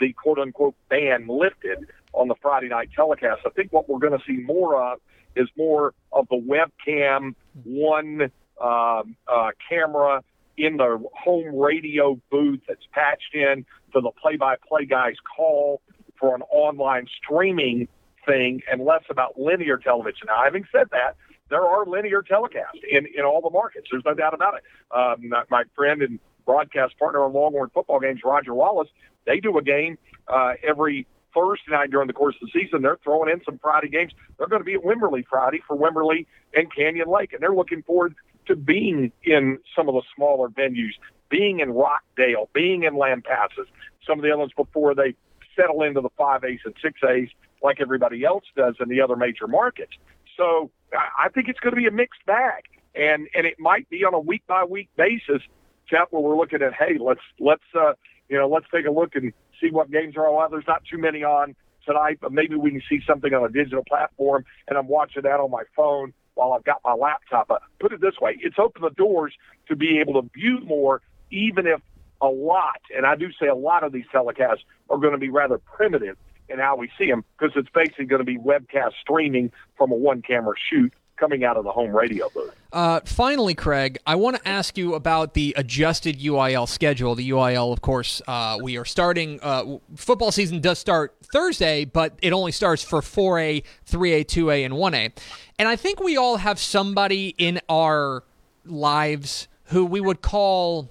the 0.00 0.12
quote 0.12 0.38
unquote 0.38 0.74
ban 0.88 1.26
lifted 1.28 1.86
on 2.12 2.28
the 2.28 2.34
Friday 2.42 2.68
night 2.68 2.90
telecast, 2.94 3.42
I 3.46 3.50
think 3.50 3.72
what 3.72 3.88
we're 3.88 3.98
going 3.98 4.18
to 4.18 4.24
see 4.26 4.38
more 4.42 4.80
of 4.80 5.00
is 5.36 5.48
more 5.56 5.94
of 6.12 6.26
the 6.28 6.36
webcam, 6.36 7.34
one 7.64 8.30
um, 8.62 9.16
uh, 9.26 9.50
camera 9.68 10.22
in 10.56 10.76
the 10.76 11.02
home 11.12 11.56
radio 11.56 12.20
booth 12.30 12.60
that's 12.68 12.86
patched 12.92 13.34
in 13.34 13.64
to 13.92 14.00
the 14.00 14.10
play-by-play 14.20 14.84
guy's 14.86 15.16
call 15.36 15.80
for 16.18 16.34
an 16.36 16.42
online 16.42 17.06
streaming 17.22 17.88
thing, 18.24 18.62
and 18.70 18.84
less 18.84 19.02
about 19.10 19.38
linear 19.38 19.76
television. 19.76 20.26
Now, 20.28 20.44
having 20.44 20.64
said 20.72 20.86
that, 20.92 21.16
there 21.54 21.62
are 21.62 21.86
linear 21.86 22.20
telecasts 22.20 22.82
in, 22.90 23.06
in 23.16 23.24
all 23.24 23.40
the 23.40 23.48
markets. 23.48 23.86
There's 23.88 24.04
no 24.04 24.12
doubt 24.12 24.34
about 24.34 24.54
it. 24.54 24.64
Um, 24.90 25.32
my 25.50 25.62
friend 25.76 26.02
and 26.02 26.18
broadcast 26.44 26.98
partner 26.98 27.22
on 27.22 27.32
Longhorn 27.32 27.70
football 27.72 28.00
games, 28.00 28.22
Roger 28.24 28.52
Wallace, 28.52 28.88
they 29.24 29.38
do 29.38 29.56
a 29.56 29.62
game 29.62 29.96
uh, 30.26 30.54
every 30.66 31.06
Thursday 31.32 31.70
night 31.70 31.92
during 31.92 32.08
the 32.08 32.12
course 32.12 32.34
of 32.42 32.48
the 32.52 32.60
season. 32.60 32.82
They're 32.82 32.98
throwing 33.04 33.30
in 33.30 33.40
some 33.44 33.58
Friday 33.58 33.88
games. 33.88 34.12
They're 34.36 34.48
going 34.48 34.62
to 34.62 34.66
be 34.66 34.74
at 34.74 34.82
Wimberley 34.82 35.24
Friday 35.30 35.62
for 35.64 35.76
Wimberley 35.76 36.26
and 36.54 36.74
Canyon 36.74 37.08
Lake, 37.08 37.32
and 37.32 37.40
they're 37.40 37.54
looking 37.54 37.84
forward 37.84 38.16
to 38.48 38.56
being 38.56 39.12
in 39.22 39.60
some 39.76 39.88
of 39.88 39.94
the 39.94 40.02
smaller 40.16 40.48
venues, 40.48 40.94
being 41.30 41.60
in 41.60 41.70
Rockdale, 41.70 42.50
being 42.52 42.82
in 42.82 42.94
Lampasas, 42.94 43.68
some 44.04 44.18
of 44.18 44.24
the 44.24 44.30
other 44.30 44.40
ones 44.40 44.52
before 44.56 44.96
they 44.96 45.14
settle 45.54 45.84
into 45.84 46.00
the 46.00 46.10
5As 46.18 46.58
and 46.64 46.74
6As 46.84 47.28
like 47.62 47.80
everybody 47.80 48.24
else 48.24 48.44
does 48.56 48.74
in 48.80 48.88
the 48.88 49.00
other 49.00 49.14
major 49.14 49.46
markets. 49.46 49.92
So 50.36 50.70
I 50.96 51.28
think 51.28 51.48
it's 51.48 51.60
going 51.60 51.74
to 51.74 51.80
be 51.80 51.86
a 51.86 51.90
mixed 51.90 52.24
bag, 52.26 52.64
and 52.94 53.28
and 53.34 53.46
it 53.46 53.58
might 53.58 53.88
be 53.88 54.04
on 54.04 54.14
a 54.14 54.20
week 54.20 54.42
by 54.46 54.64
week 54.64 54.88
basis, 54.96 55.42
Jeff, 55.88 56.08
where 56.10 56.22
we're 56.22 56.36
looking 56.36 56.62
at 56.62 56.74
hey, 56.74 56.98
let's 57.00 57.20
let's 57.38 57.62
uh, 57.74 57.92
you 58.28 58.38
know 58.38 58.48
let's 58.48 58.66
take 58.72 58.86
a 58.86 58.90
look 58.90 59.14
and 59.14 59.32
see 59.60 59.70
what 59.70 59.90
games 59.90 60.16
are 60.16 60.26
on. 60.26 60.34
Well, 60.34 60.48
There's 60.50 60.66
not 60.66 60.82
too 60.90 60.98
many 60.98 61.22
on 61.24 61.54
tonight, 61.86 62.18
but 62.20 62.32
maybe 62.32 62.56
we 62.56 62.70
can 62.70 62.82
see 62.88 63.00
something 63.06 63.32
on 63.32 63.44
a 63.44 63.48
digital 63.48 63.84
platform, 63.86 64.44
and 64.68 64.78
I'm 64.78 64.88
watching 64.88 65.22
that 65.22 65.40
on 65.40 65.50
my 65.50 65.64
phone 65.76 66.12
while 66.34 66.52
I've 66.52 66.64
got 66.64 66.80
my 66.84 66.94
laptop. 66.94 67.48
But 67.48 67.62
put 67.80 67.92
it 67.92 68.00
this 68.00 68.14
way, 68.20 68.38
it's 68.40 68.56
opened 68.58 68.84
the 68.84 68.90
doors 68.90 69.32
to 69.68 69.76
be 69.76 69.98
able 70.00 70.20
to 70.20 70.28
view 70.34 70.60
more, 70.64 71.02
even 71.30 71.66
if 71.66 71.80
a 72.20 72.28
lot, 72.28 72.80
and 72.96 73.04
I 73.04 73.16
do 73.16 73.28
say 73.40 73.48
a 73.48 73.54
lot 73.54 73.84
of 73.84 73.92
these 73.92 74.06
telecasts 74.12 74.64
are 74.88 74.98
going 74.98 75.12
to 75.12 75.18
be 75.18 75.28
rather 75.28 75.58
primitive 75.58 76.16
in 76.48 76.58
how 76.58 76.76
we 76.76 76.90
see 76.98 77.08
them 77.08 77.24
because 77.38 77.56
it's 77.56 77.68
basically 77.70 78.06
going 78.06 78.20
to 78.20 78.24
be 78.24 78.38
webcast 78.38 78.92
streaming 79.00 79.52
from 79.76 79.92
a 79.92 79.94
one 79.94 80.22
camera 80.22 80.54
shoot 80.70 80.92
coming 81.16 81.44
out 81.44 81.56
of 81.56 81.64
the 81.64 81.70
home 81.70 81.94
radio 81.94 82.28
booth. 82.34 82.52
Uh, 82.72 83.00
finally, 83.04 83.54
Craig, 83.54 83.98
I 84.06 84.16
want 84.16 84.36
to 84.36 84.48
ask 84.48 84.76
you 84.76 84.94
about 84.94 85.34
the 85.34 85.54
adjusted 85.56 86.18
UIL 86.18 86.68
schedule. 86.68 87.14
The 87.14 87.30
UIL, 87.30 87.72
of 87.72 87.80
course, 87.80 88.20
uh, 88.26 88.58
we 88.60 88.76
are 88.76 88.84
starting. 88.84 89.38
Uh, 89.40 89.78
football 89.94 90.32
season 90.32 90.60
does 90.60 90.78
start 90.78 91.14
Thursday, 91.32 91.84
but 91.84 92.18
it 92.20 92.32
only 92.32 92.50
starts 92.52 92.82
for 92.82 93.00
4A, 93.00 93.62
3A, 93.88 94.24
2A, 94.24 94.64
and 94.64 94.74
1A. 94.74 95.12
And 95.58 95.68
I 95.68 95.76
think 95.76 96.00
we 96.00 96.16
all 96.16 96.38
have 96.38 96.58
somebody 96.58 97.34
in 97.38 97.60
our 97.68 98.24
lives 98.64 99.46
who 99.66 99.84
we 99.84 100.00
would 100.00 100.20
call 100.20 100.90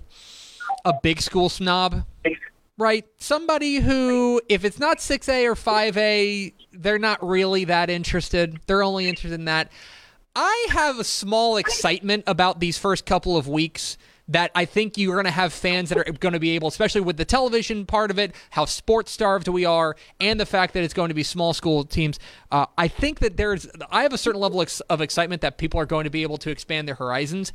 a 0.86 0.94
big 1.02 1.22
school 1.22 1.50
snob 1.50 2.06
right? 2.78 3.06
Somebody 3.18 3.76
who, 3.76 4.42
if 4.50 4.66
it's 4.66 4.80
not 4.80 4.98
6A 4.98 5.46
or 5.46 5.56
5A, 5.56 6.54
they're 6.72 7.00
not 7.00 7.26
really 7.26 7.66
that 7.66 7.90
interested. 7.90 8.60
They're 8.66 8.84
only 8.84 9.08
interested 9.08 9.34
in 9.40 9.46
that. 9.46 9.72
I 10.36 10.68
have 10.72 11.00
a 11.00 11.04
small 11.04 11.58
excitement 11.58 12.24
about 12.26 12.60
these 12.60 12.78
first 12.78 13.06
couple 13.06 13.38
of 13.38 13.48
weeks 13.48 13.98
that 14.30 14.52
I 14.56 14.66
think 14.66 14.98
you're 14.98 15.16
going 15.16 15.26
to 15.26 15.32
have 15.32 15.52
fans 15.52 15.90
that 15.90 15.98
are 15.98 16.12
going 16.12 16.34
to 16.34 16.40
be 16.40 16.52
able, 16.52 16.70
especially 16.70 17.02
with 17.02 17.18
the 17.18 17.26
television 17.26 17.86
part 17.86 18.10
of 18.10 18.18
it, 18.18 18.34
how 18.52 18.66
sports 18.66 19.12
starved 19.12 19.48
we 19.48 19.66
are, 19.66 19.96
and 20.20 20.40
the 20.40 20.46
fact 20.46 20.74
that 20.74 20.84
it's 20.84 20.94
going 20.94 21.10
to 21.10 21.14
be 21.14 21.24
small 21.24 21.54
school 21.54 21.84
teams. 21.84 22.20
Uh, 22.50 22.66
I 22.78 22.88
think 22.88 23.20
that 23.20 23.36
there's, 23.36 23.68
I 23.92 24.04
have 24.04 24.14
a 24.14 24.18
certain 24.18 24.40
level 24.40 24.66
of 24.90 25.02
excitement 25.02 25.42
that 25.42 25.58
people 25.58 25.80
are 25.80 25.86
going 25.86 26.06
to 26.06 26.10
be 26.10 26.24
able 26.24 26.38
to 26.38 26.50
expand 26.50 26.88
their 26.88 26.96
horizons. 26.96 27.52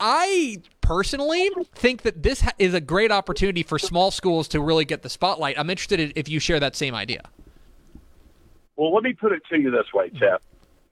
I 0.00 0.62
personally 0.86 1.50
think 1.74 2.02
that 2.02 2.22
this 2.22 2.44
is 2.60 2.72
a 2.72 2.80
great 2.80 3.10
opportunity 3.10 3.64
for 3.64 3.76
small 3.76 4.12
schools 4.12 4.46
to 4.46 4.60
really 4.60 4.84
get 4.84 5.02
the 5.02 5.10
spotlight. 5.10 5.58
I'm 5.58 5.68
interested 5.68 6.12
if 6.14 6.28
you 6.28 6.38
share 6.38 6.60
that 6.60 6.76
same 6.76 6.94
idea. 6.94 7.22
Well, 8.76 8.94
let 8.94 9.02
me 9.02 9.12
put 9.12 9.32
it 9.32 9.42
to 9.50 9.58
you 9.58 9.70
this 9.72 9.92
way, 9.92 10.10
Jeff. 10.10 10.42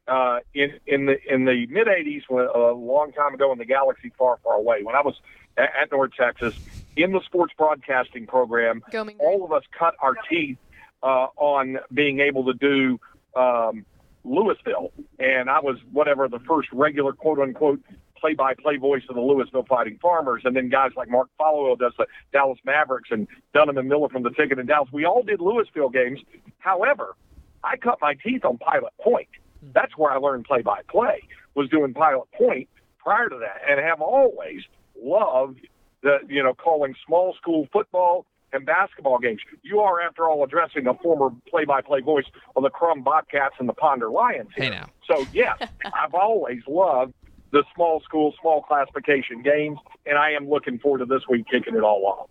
Uh, 0.06 0.40
in 0.52 0.72
in 0.86 1.06
the 1.06 1.16
in 1.32 1.44
the 1.44 1.66
mid 1.68 1.86
'80s, 1.86 2.22
a 2.28 2.72
long 2.72 3.12
time 3.12 3.34
ago, 3.34 3.52
in 3.52 3.58
the 3.58 3.64
galaxy 3.64 4.12
far, 4.18 4.38
far 4.42 4.54
away, 4.54 4.82
when 4.82 4.96
I 4.96 5.00
was 5.00 5.14
at, 5.56 5.70
at 5.80 5.92
North 5.92 6.10
Texas 6.18 6.54
in 6.96 7.12
the 7.12 7.20
sports 7.24 7.54
broadcasting 7.56 8.26
program, 8.26 8.82
all 9.18 9.44
of 9.44 9.52
us 9.52 9.62
cut 9.78 9.94
our 10.00 10.14
teeth 10.28 10.58
uh, 11.02 11.28
on 11.36 11.78
being 11.92 12.20
able 12.20 12.44
to 12.44 12.54
do 12.54 13.00
um, 13.34 13.86
Lewisville, 14.26 14.90
and 15.18 15.48
I 15.48 15.60
was 15.60 15.78
whatever 15.92 16.28
the 16.28 16.40
first 16.40 16.68
regular 16.72 17.12
quote 17.12 17.38
unquote 17.38 17.80
play-by-play 18.24 18.78
voice 18.78 19.02
of 19.10 19.16
the 19.16 19.20
Lewisville 19.20 19.66
Fighting 19.66 19.98
Farmers, 20.00 20.42
and 20.46 20.56
then 20.56 20.70
guys 20.70 20.92
like 20.96 21.10
Mark 21.10 21.28
Followill 21.38 21.78
does 21.78 21.92
the 21.98 22.06
Dallas 22.32 22.58
Mavericks 22.64 23.10
and 23.10 23.28
Dunham 23.52 23.76
and 23.76 23.86
Miller 23.86 24.08
from 24.08 24.22
the 24.22 24.30
Ticket 24.30 24.58
in 24.58 24.64
Dallas. 24.64 24.88
We 24.92 25.04
all 25.04 25.22
did 25.22 25.40
Lewisville 25.40 25.92
games. 25.92 26.20
However, 26.58 27.16
I 27.62 27.76
cut 27.76 27.98
my 28.00 28.14
teeth 28.14 28.46
on 28.46 28.56
Pilot 28.56 28.94
Point. 28.98 29.28
That's 29.74 29.92
where 29.98 30.10
I 30.10 30.16
learned 30.16 30.46
play-by-play. 30.46 31.22
Was 31.54 31.68
doing 31.68 31.92
Pilot 31.92 32.26
Point 32.32 32.66
prior 32.98 33.28
to 33.28 33.36
that, 33.36 33.60
and 33.70 33.78
have 33.78 34.00
always 34.00 34.62
loved 34.98 35.60
the 36.02 36.20
you 36.26 36.42
know 36.42 36.54
calling 36.54 36.94
small 37.06 37.34
school 37.34 37.68
football 37.74 38.24
and 38.54 38.64
basketball 38.64 39.18
games. 39.18 39.40
You 39.62 39.80
are, 39.80 40.00
after 40.00 40.30
all, 40.30 40.42
addressing 40.44 40.86
a 40.86 40.94
former 40.94 41.30
play-by-play 41.50 42.00
voice 42.00 42.24
of 42.56 42.62
the 42.62 42.70
Krum 42.70 43.04
Bobcats 43.04 43.56
and 43.58 43.68
the 43.68 43.74
Ponder 43.74 44.08
Lions. 44.08 44.48
Here. 44.56 44.64
Hey 44.64 44.70
now. 44.70 44.86
So 45.06 45.26
yes, 45.34 45.58
I've 45.84 46.14
always 46.14 46.62
loved 46.66 47.12
the 47.54 47.64
small 47.74 48.00
school, 48.00 48.34
small 48.40 48.62
classification 48.62 49.40
games, 49.40 49.78
and 50.06 50.18
I 50.18 50.32
am 50.32 50.50
looking 50.50 50.78
forward 50.80 50.98
to 50.98 51.04
this 51.04 51.22
week 51.28 51.46
kicking 51.48 51.76
it 51.76 51.82
all 51.82 52.04
off. 52.04 52.28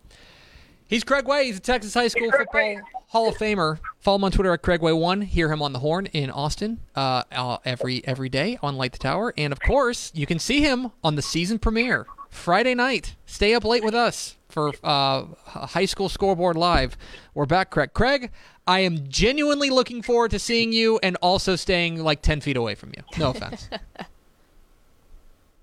He's 0.86 1.06
Craig 1.06 1.26
Way. 1.26 1.46
He's 1.46 1.58
a 1.58 1.62
Texas 1.62 1.94
High 1.94 2.10
School 2.10 2.30
Football 2.30 2.82
Hall 3.08 3.30
of 3.30 3.36
Famer. 3.38 3.80
Follow 4.00 4.18
him 4.18 4.26
on 4.26 4.32
Twitter 4.32 4.52
at 4.52 4.62
CraigWay1. 4.62 5.24
Hear 5.24 5.52
him 5.52 5.62
on 5.62 5.72
the 5.72 5.80
horn 5.80 6.08
in 6.08 6.30
Austin 6.30 6.82
uh, 6.94 7.24
uh, 7.32 7.58
every 7.64 8.06
every 8.06 8.28
day 8.28 8.60
on 8.62 8.76
Light 8.76 8.92
the 8.92 9.00
Tower. 9.00 9.34
And 9.38 9.54
of 9.54 9.62
course, 9.62 10.12
you 10.14 10.26
can 10.26 10.40
see 10.40 10.60
him 10.60 10.92
on 11.06 11.16
the 11.16 11.22
season 11.22 11.58
premiere 11.58 12.06
Friday 12.30 12.76
night. 12.76 13.16
Stay 13.26 13.54
up 13.54 13.64
late 13.64 13.84
with 13.84 13.96
us 13.96 14.36
for 14.50 14.74
uh, 14.84 15.26
High 15.46 15.86
School 15.86 16.10
Scoreboard 16.10 16.58
Live. 16.58 16.98
We're 17.34 17.46
back, 17.46 17.72
Craig. 17.72 17.94
Craig, 17.94 18.30
I 18.68 18.82
am 18.82 19.08
genuinely 19.08 19.70
looking 19.70 20.02
forward 20.02 20.32
to 20.32 20.40
seeing 20.40 20.72
you 20.72 21.00
and 21.02 21.16
also 21.22 21.56
staying 21.56 22.04
like 22.04 22.22
10 22.22 22.42
feet 22.42 22.56
away 22.56 22.76
from 22.76 22.92
you. 22.96 23.04
No 23.18 23.32
offense. 23.32 23.70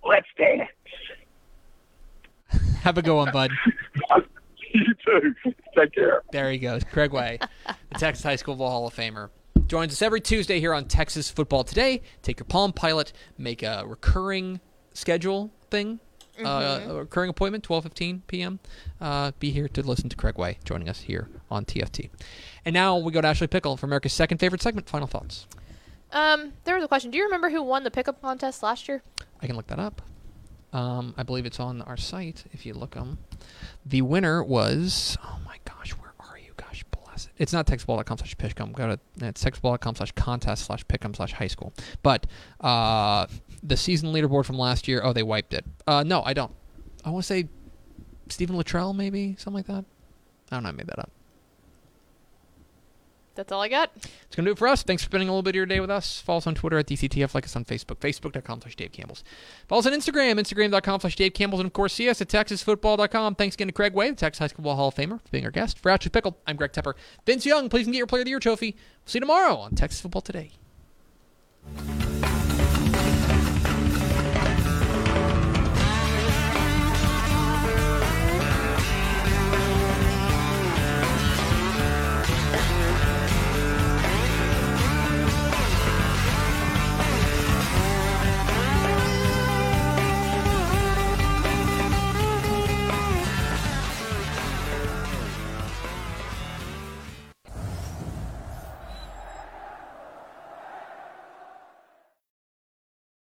Let's 0.04 0.26
dance. 0.36 0.68
Have 2.82 2.98
a 2.98 3.02
good 3.02 3.14
one, 3.14 3.32
bud. 3.32 3.50
you 4.74 4.94
too. 5.06 5.34
Take 5.76 5.94
care. 5.94 6.22
There 6.32 6.50
he 6.50 6.58
goes. 6.58 6.82
Craig 6.84 7.12
Way, 7.12 7.38
the 7.66 7.98
Texas 7.98 8.24
High 8.24 8.36
School 8.36 8.56
Hall 8.56 8.86
of 8.86 8.94
Famer. 8.94 9.28
Joins 9.66 9.92
us 9.92 10.02
every 10.02 10.20
Tuesday 10.20 10.58
here 10.58 10.74
on 10.74 10.86
Texas 10.86 11.30
Football 11.30 11.64
Today. 11.64 12.02
Take 12.22 12.40
your 12.40 12.46
Palm 12.46 12.72
Pilot, 12.72 13.12
make 13.38 13.62
a 13.62 13.84
recurring 13.86 14.60
schedule 14.94 15.52
thing, 15.70 16.00
uh, 16.38 16.42
mm-hmm. 16.42 16.90
uh, 16.90 16.94
a 16.94 16.98
recurring 17.00 17.30
appointment, 17.30 17.62
12:15 17.68 18.22
p.m. 18.26 18.58
Uh, 19.00 19.32
be 19.38 19.50
here 19.50 19.68
to 19.68 19.82
listen 19.82 20.08
to 20.08 20.16
Craig 20.16 20.38
Way 20.38 20.58
joining 20.64 20.88
us 20.88 21.02
here 21.02 21.28
on 21.50 21.64
TFT. 21.64 22.10
And 22.64 22.74
now 22.74 22.96
we 22.96 23.12
go 23.12 23.20
to 23.20 23.28
Ashley 23.28 23.46
Pickle 23.46 23.76
for 23.76 23.86
America's 23.86 24.12
second 24.12 24.38
favorite 24.38 24.62
segment. 24.62 24.88
Final 24.88 25.06
thoughts. 25.06 25.46
Um, 26.12 26.52
there 26.64 26.74
was 26.74 26.84
a 26.84 26.88
question. 26.88 27.10
Do 27.10 27.18
you 27.18 27.24
remember 27.24 27.50
who 27.50 27.62
won 27.62 27.84
the 27.84 27.90
pickup 27.90 28.20
contest 28.20 28.62
last 28.62 28.88
year? 28.88 29.02
I 29.40 29.46
can 29.46 29.56
look 29.56 29.68
that 29.68 29.78
up. 29.78 30.02
Um, 30.72 31.14
I 31.16 31.22
believe 31.22 31.46
it's 31.46 31.58
on 31.60 31.82
our 31.82 31.96
site 31.96 32.44
if 32.52 32.64
you 32.64 32.74
look 32.74 32.94
them. 32.94 33.18
The 33.84 34.02
winner 34.02 34.42
was, 34.42 35.16
oh 35.24 35.38
my 35.44 35.56
gosh, 35.64 35.90
where 35.92 36.12
are 36.20 36.38
you? 36.38 36.52
Gosh 36.56 36.84
bless 36.90 37.26
it. 37.26 37.32
It's 37.38 37.52
not 37.52 37.66
textball.com 37.66 38.18
slash 38.18 38.36
pick'em. 38.36 38.72
Go 38.72 38.86
to, 38.96 39.26
it's 39.26 39.42
textball.com 39.42 39.96
slash 39.96 40.12
contest 40.12 40.66
slash 40.66 40.84
pick'em 40.86 41.14
slash 41.16 41.32
high 41.32 41.48
school. 41.48 41.72
But 42.02 42.26
uh, 42.60 43.26
the 43.62 43.76
season 43.76 44.12
leaderboard 44.12 44.44
from 44.44 44.58
last 44.58 44.86
year, 44.86 45.00
oh, 45.02 45.12
they 45.12 45.24
wiped 45.24 45.54
it. 45.54 45.64
Uh, 45.86 46.04
no, 46.04 46.22
I 46.22 46.34
don't. 46.34 46.52
I 47.04 47.10
want 47.10 47.24
to 47.24 47.26
say 47.26 47.48
Stephen 48.28 48.56
Luttrell, 48.56 48.92
maybe? 48.92 49.34
Something 49.38 49.54
like 49.54 49.66
that. 49.66 49.84
I 50.52 50.56
don't 50.56 50.62
know. 50.62 50.68
I 50.68 50.72
made 50.72 50.86
that 50.86 50.98
up. 50.98 51.10
That's 53.40 53.52
all 53.52 53.62
I 53.62 53.68
got. 53.68 53.90
It's 53.96 54.36
going 54.36 54.44
to 54.44 54.50
do 54.50 54.52
it 54.52 54.58
for 54.58 54.68
us. 54.68 54.82
Thanks 54.82 55.02
for 55.02 55.06
spending 55.06 55.30
a 55.30 55.32
little 55.32 55.42
bit 55.42 55.52
of 55.52 55.54
your 55.54 55.64
day 55.64 55.80
with 55.80 55.90
us. 55.90 56.20
Follow 56.20 56.36
us 56.36 56.46
on 56.46 56.54
Twitter 56.54 56.76
at 56.76 56.86
DCTF. 56.86 57.34
Like 57.34 57.46
us 57.46 57.56
on 57.56 57.64
Facebook, 57.64 57.96
facebook.com 57.96 58.60
slash 58.60 58.76
Dave 58.76 58.92
Campbell's. 58.92 59.24
Follow 59.66 59.80
us 59.80 59.86
on 59.86 59.94
Instagram, 59.94 60.38
instagram.com 60.38 61.00
slash 61.00 61.16
Dave 61.16 61.32
Campbell's. 61.32 61.60
And 61.60 61.66
of 61.66 61.72
course, 61.72 61.94
see 61.94 62.10
us 62.10 62.20
at 62.20 62.28
texasfootball.com. 62.28 63.36
Thanks 63.36 63.54
again 63.54 63.68
to 63.68 63.72
Craig 63.72 63.94
Way, 63.94 64.10
the 64.10 64.16
Texas 64.16 64.40
High 64.40 64.48
School 64.48 64.76
Hall 64.76 64.88
of 64.88 64.94
Famer, 64.94 65.22
for 65.22 65.30
being 65.30 65.46
our 65.46 65.50
guest. 65.50 65.78
For 65.78 65.90
Ashley 65.90 66.10
Pickle, 66.10 66.36
I'm 66.46 66.56
Greg 66.56 66.72
Tepper. 66.72 66.92
Vince 67.24 67.46
Young, 67.46 67.70
please 67.70 67.84
can 67.84 67.92
get 67.92 67.98
your 67.98 68.06
Player 68.06 68.20
of 68.20 68.26
the 68.26 68.30
Year 68.30 68.40
trophy. 68.40 68.72
We'll 68.72 69.06
see 69.06 69.16
you 69.16 69.20
tomorrow 69.20 69.56
on 69.56 69.74
Texas 69.74 70.02
Football 70.02 70.20
Today. 70.20 70.50